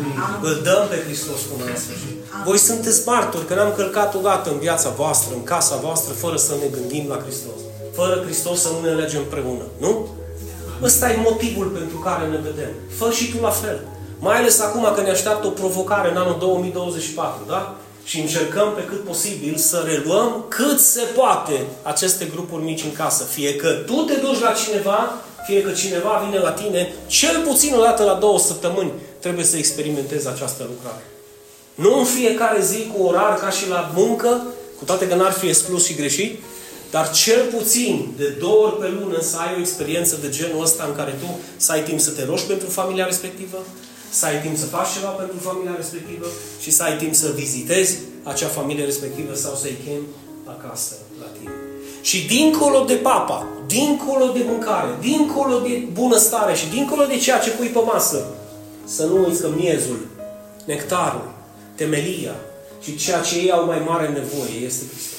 Îl 0.48 0.54
dăm 0.66 0.82
pe 0.90 0.98
Hristos 1.06 1.40
până 1.50 1.64
la 1.70 1.78
sfârșit. 1.84 2.14
Voi 2.48 2.58
sunteți 2.68 3.00
martori 3.06 3.46
că 3.46 3.54
n-am 3.54 3.72
călcat 3.80 4.14
odată 4.14 4.46
în 4.50 4.58
viața 4.58 4.90
voastră, 5.00 5.30
în 5.34 5.44
casa 5.54 5.76
voastră, 5.76 6.12
fără 6.12 6.36
să 6.36 6.52
ne 6.60 6.68
gândim 6.76 7.04
la 7.12 7.18
Hristos. 7.24 7.60
Fără 7.98 8.14
Hristos 8.24 8.56
să 8.64 8.68
nu 8.74 8.80
ne 8.86 8.94
legem 9.02 9.20
împreună. 9.20 9.64
Nu? 9.84 9.92
Ăsta 10.82 11.10
e 11.10 11.16
motivul 11.16 11.66
pentru 11.66 11.96
care 11.96 12.26
ne 12.26 12.36
vedem. 12.36 12.70
Fă 12.98 13.10
și 13.10 13.30
tu 13.30 13.42
la 13.42 13.50
fel. 13.50 13.80
Mai 14.18 14.36
ales 14.36 14.60
acum 14.60 14.92
că 14.94 15.00
ne 15.00 15.10
așteaptă 15.10 15.46
o 15.46 15.50
provocare 15.50 16.10
în 16.10 16.16
anul 16.16 16.36
2024, 16.38 17.44
da? 17.48 17.76
Și 18.04 18.20
încercăm 18.20 18.72
pe 18.74 18.84
cât 18.84 19.04
posibil 19.04 19.56
să 19.56 19.84
reluăm 19.86 20.44
cât 20.48 20.80
se 20.80 21.02
poate 21.16 21.66
aceste 21.82 22.24
grupuri 22.34 22.62
mici 22.62 22.84
în 22.84 22.92
casă. 22.92 23.24
Fie 23.24 23.56
că 23.56 23.68
tu 23.68 23.94
te 23.94 24.14
duci 24.14 24.40
la 24.40 24.52
cineva, 24.52 25.14
fie 25.46 25.62
că 25.62 25.70
cineva 25.70 26.22
vine 26.26 26.38
la 26.42 26.50
tine, 26.50 26.92
cel 27.06 27.42
puțin 27.46 27.74
o 27.74 27.80
dată 27.80 28.02
la 28.02 28.14
două 28.14 28.38
săptămâni 28.38 28.92
trebuie 29.18 29.44
să 29.44 29.56
experimentezi 29.56 30.28
această 30.28 30.62
lucrare. 30.68 31.02
Nu 31.74 31.98
în 31.98 32.04
fiecare 32.04 32.62
zi 32.62 32.90
cu 32.94 33.02
orar 33.02 33.34
ca 33.34 33.50
și 33.50 33.68
la 33.68 33.90
muncă, 33.94 34.42
cu 34.78 34.84
toate 34.84 35.08
că 35.08 35.14
n-ar 35.14 35.32
fi 35.32 35.46
exclus 35.46 35.86
și 35.86 35.94
greșit, 35.94 36.42
dar 36.94 37.10
cel 37.10 37.42
puțin 37.56 37.94
de 38.16 38.28
două 38.28 38.66
ori 38.66 38.78
pe 38.78 38.88
lună 38.88 39.20
să 39.20 39.36
ai 39.38 39.54
o 39.56 39.60
experiență 39.60 40.14
de 40.20 40.28
genul 40.28 40.62
ăsta 40.62 40.84
în 40.88 40.94
care 40.94 41.10
tu 41.20 41.38
să 41.56 41.72
ai 41.72 41.82
timp 41.82 42.00
să 42.00 42.10
te 42.10 42.24
rogi 42.24 42.42
pentru 42.42 42.68
familia 42.68 43.04
respectivă, 43.04 43.58
să 44.10 44.26
ai 44.26 44.40
timp 44.40 44.56
să 44.56 44.66
faci 44.66 44.92
ceva 44.96 45.08
pentru 45.08 45.38
familia 45.48 45.74
respectivă 45.76 46.26
și 46.62 46.70
să 46.70 46.82
ai 46.82 46.96
timp 46.96 47.14
să 47.14 47.32
vizitezi 47.34 47.98
acea 48.22 48.46
familie 48.46 48.84
respectivă 48.84 49.34
sau 49.34 49.54
să-i 49.54 49.76
chemi 49.84 50.06
acasă 50.44 50.94
la 51.20 51.26
tine. 51.38 51.52
Și 52.02 52.26
dincolo 52.26 52.84
de 52.84 52.94
papa, 52.94 53.46
dincolo 53.66 54.26
de 54.26 54.42
mâncare, 54.46 54.90
dincolo 55.00 55.58
de 55.58 55.88
bunăstare 55.92 56.54
și 56.54 56.68
dincolo 56.68 57.04
de 57.04 57.16
ceea 57.16 57.38
ce 57.38 57.50
pui 57.50 57.68
pe 57.68 57.80
masă, 57.92 58.26
să 58.84 59.04
nu 59.04 59.24
uiți 59.24 59.40
că 59.40 59.48
miezul, 59.56 60.06
nectarul, 60.64 61.30
temelia 61.74 62.34
și 62.82 62.96
ceea 62.96 63.20
ce 63.20 63.38
ei 63.38 63.50
au 63.50 63.64
mai 63.66 63.82
mare 63.86 64.08
nevoie 64.08 64.66
este 64.66 64.84
Hristos. 64.90 65.18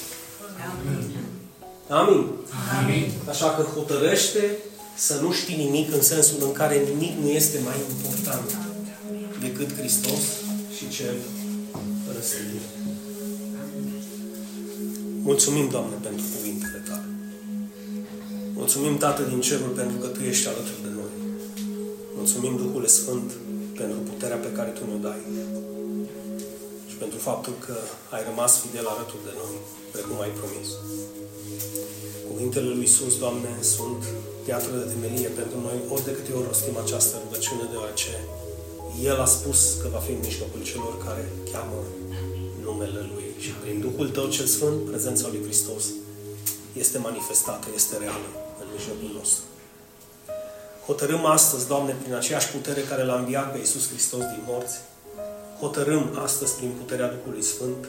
Amin. 0.70 1.13
Amin. 1.88 3.10
Așa 3.28 3.50
că 3.50 3.62
hotărăște 3.62 4.58
să 4.96 5.18
nu 5.22 5.32
știi 5.32 5.56
nimic 5.56 5.94
în 5.94 6.02
sensul 6.02 6.38
în 6.40 6.52
care 6.52 6.76
nimic 6.92 7.18
nu 7.18 7.28
este 7.28 7.58
mai 7.64 7.76
important 7.90 8.56
decât 9.40 9.78
Hristos 9.78 10.22
și 10.76 10.88
cel 10.88 11.14
răstignit. 12.14 12.66
Mulțumim, 15.22 15.68
Doamne, 15.68 15.96
pentru 16.02 16.24
cuvintele 16.36 16.82
Tale. 16.88 17.08
Mulțumim, 18.54 18.96
Tată 18.96 19.22
din 19.22 19.40
cerul, 19.40 19.72
pentru 19.80 19.96
că 19.96 20.06
Tu 20.06 20.20
ești 20.22 20.48
alături 20.48 20.82
de 20.82 20.90
noi. 21.00 21.12
Mulțumim, 22.16 22.56
Duhule 22.56 22.86
Sfânt, 22.86 23.32
pentru 23.76 23.98
puterea 23.98 24.36
pe 24.36 24.52
care 24.56 24.70
Tu 24.70 24.82
ne-o 24.86 24.98
dai. 25.08 25.22
Și 26.88 26.94
pentru 27.02 27.18
faptul 27.18 27.54
că 27.66 27.76
ai 28.14 28.22
rămas 28.28 28.52
fidel 28.62 28.86
alături 28.86 29.24
de 29.28 29.34
noi, 29.42 29.54
precum 29.92 30.20
ai 30.20 30.32
promis. 30.40 30.68
Cuvintele 32.44 32.74
lui 32.74 32.86
Iisus, 32.88 33.18
Doamne, 33.18 33.52
sunt 33.76 34.00
piatră 34.46 34.72
de 34.80 34.86
temelie 34.92 35.30
pentru 35.40 35.58
noi, 35.66 35.76
ori 35.92 36.04
de 36.08 36.12
câte 36.16 36.32
ori 36.38 36.46
rostim 36.46 36.76
această 36.84 37.14
rugăciune, 37.24 37.64
deoarece 37.72 38.12
El 39.10 39.18
a 39.20 39.28
spus 39.36 39.60
că 39.80 39.86
va 39.94 39.98
fi 40.06 40.12
în 40.16 40.22
mijlocul 40.28 40.62
celor 40.70 40.94
care 41.06 41.24
cheamă 41.52 41.78
numele 42.64 43.00
Lui. 43.12 43.28
Și 43.44 43.50
prin 43.62 43.76
Duhul 43.86 44.08
Tău 44.16 44.26
cel 44.36 44.48
Sfânt, 44.56 44.78
prezența 44.90 45.26
Lui 45.32 45.42
Hristos 45.46 45.84
este 46.82 46.98
manifestată, 46.98 47.66
este 47.74 47.94
reală 48.04 48.28
în 48.60 48.66
mijlocul 48.76 49.10
nostru. 49.18 49.44
Hotărâm 50.86 51.24
astăzi, 51.36 51.66
Doamne, 51.66 51.92
prin 52.02 52.14
aceeași 52.14 52.48
putere 52.56 52.80
care 52.80 53.02
l-a 53.04 53.18
înviat 53.18 53.52
pe 53.52 53.58
Iisus 53.58 53.84
Hristos 53.88 54.22
din 54.32 54.42
morți, 54.48 54.76
hotărâm 55.60 56.04
astăzi 56.26 56.52
prin 56.58 56.70
puterea 56.80 57.12
Duhului 57.14 57.44
Sfânt, 57.52 57.82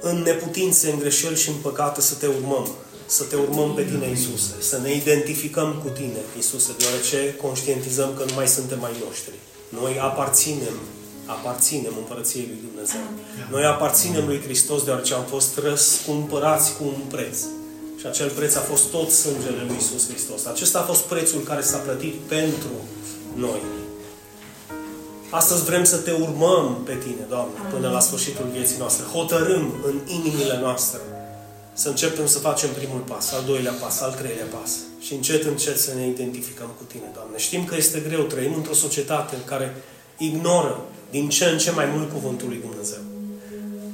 în 0.00 0.16
neputințe, 0.22 0.90
în 0.90 0.98
greșeli 0.98 1.42
și 1.42 1.48
în 1.48 1.58
păcate 1.68 2.00
să 2.00 2.14
Te 2.14 2.26
urmăm, 2.26 2.66
să 3.06 3.24
Te 3.24 3.36
urmăm 3.36 3.74
pe 3.74 3.82
Tine, 3.82 4.08
Iisuse, 4.08 4.54
să 4.60 4.78
ne 4.82 4.94
identificăm 4.94 5.80
cu 5.82 5.88
Tine, 5.88 6.20
Iisuse, 6.36 6.70
deoarece 6.78 7.34
conștientizăm 7.42 8.10
că 8.16 8.24
nu 8.26 8.34
mai 8.34 8.48
suntem 8.48 8.78
mai 8.80 8.92
noștri. 9.06 9.34
Noi 9.68 9.98
aparținem, 10.00 10.76
aparținem 11.26 11.92
Împărăției 11.96 12.46
Lui 12.50 12.60
Dumnezeu. 12.68 13.04
Noi 13.50 13.64
aparținem 13.64 14.26
Lui 14.26 14.40
Hristos 14.40 14.84
deoarece 14.84 15.14
am 15.14 15.24
fost 15.24 15.58
răscumpărați 15.58 16.76
cu 16.76 16.84
un 16.84 17.00
preț. 17.08 17.38
Și 18.00 18.06
acel 18.06 18.30
preț 18.30 18.54
a 18.54 18.60
fost 18.60 18.84
tot 18.90 19.10
sângele 19.10 19.62
Lui 19.66 19.74
Iisus 19.74 20.08
Hristos. 20.08 20.44
Acesta 20.44 20.78
a 20.78 20.82
fost 20.82 21.02
prețul 21.02 21.40
care 21.40 21.62
s-a 21.62 21.78
plătit 21.78 22.14
pentru 22.14 22.74
noi. 23.34 23.60
Astăzi 25.30 25.64
vrem 25.64 25.84
să 25.84 25.96
Te 25.96 26.10
urmăm 26.10 26.82
pe 26.84 26.94
Tine, 26.94 27.26
Doamne, 27.28 27.54
până 27.72 27.90
la 27.90 28.00
sfârșitul 28.00 28.46
vieții 28.52 28.76
noastre. 28.78 29.04
Hotărâm 29.04 29.74
în 29.86 30.00
inimile 30.06 30.58
noastre 30.60 31.00
să 31.74 31.88
începem 31.88 32.26
să 32.26 32.38
facem 32.38 32.70
primul 32.70 33.00
pas, 33.00 33.32
al 33.32 33.44
doilea 33.46 33.72
pas, 33.72 34.00
al 34.00 34.12
treilea 34.12 34.48
pas. 34.58 34.70
Și 35.00 35.14
încet, 35.14 35.44
încet 35.44 35.78
să 35.78 35.90
ne 35.94 36.06
identificăm 36.06 36.70
cu 36.78 36.84
Tine, 36.92 37.10
Doamne. 37.14 37.36
Știm 37.36 37.64
că 37.64 37.74
este 37.76 38.02
greu, 38.08 38.22
trăim 38.22 38.54
într-o 38.54 38.74
societate 38.74 39.34
în 39.34 39.44
care 39.44 39.74
ignoră 40.18 40.80
din 41.10 41.28
ce 41.28 41.44
în 41.44 41.58
ce 41.58 41.70
mai 41.70 41.86
mult 41.94 42.12
Cuvântul 42.12 42.48
lui 42.48 42.60
Dumnezeu. 42.68 43.02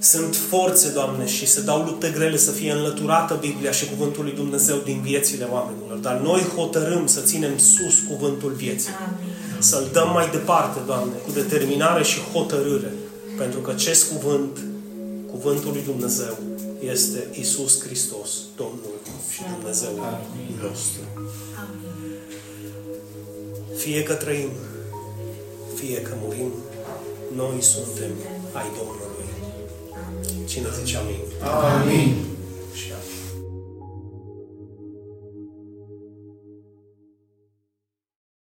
Sunt 0.03 0.37
forțe, 0.37 0.91
Doamne, 0.91 1.26
și 1.26 1.47
se 1.47 1.61
dau 1.61 1.83
lupte 1.83 2.11
grele 2.14 2.37
să 2.37 2.51
fie 2.51 2.72
înlăturată 2.72 3.35
Biblia 3.41 3.70
și 3.70 3.89
Cuvântul 3.89 4.24
lui 4.24 4.33
Dumnezeu 4.33 4.76
din 4.85 5.01
viețile 5.01 5.45
oamenilor. 5.53 5.99
Dar 5.99 6.16
noi 6.16 6.41
hotărâm 6.57 7.07
să 7.07 7.20
ținem 7.20 7.59
sus 7.59 7.99
Cuvântul 8.09 8.53
vieții. 8.53 8.91
Amin. 9.07 9.62
Să-L 9.62 9.89
dăm 9.93 10.11
mai 10.12 10.28
departe, 10.31 10.78
Doamne, 10.87 11.14
cu 11.24 11.31
determinare 11.33 12.03
și 12.03 12.20
hotărâre. 12.33 12.93
Pentru 13.37 13.59
că 13.59 13.70
acest 13.70 14.12
cuvânt, 14.12 14.59
Cuvântul 15.31 15.72
lui 15.72 15.83
Dumnezeu, 15.85 16.39
este 16.91 17.26
Isus 17.41 17.82
Hristos, 17.82 18.30
Domnul 18.57 18.97
și 19.32 19.41
Dumnezeu 19.55 19.93
nostru. 20.62 21.01
Amin. 21.62 22.18
Fie 23.76 24.03
că 24.03 24.14
trăim, 24.14 24.51
fie 25.74 26.03
că 26.03 26.14
murim, 26.22 26.53
noi 27.34 27.62
suntem 27.62 28.11
ai 28.53 28.66
Domnului. 28.76 29.28
Cine 30.47 30.66
zice 30.78 30.97
amin? 30.97 31.20
Amin. 31.43 32.14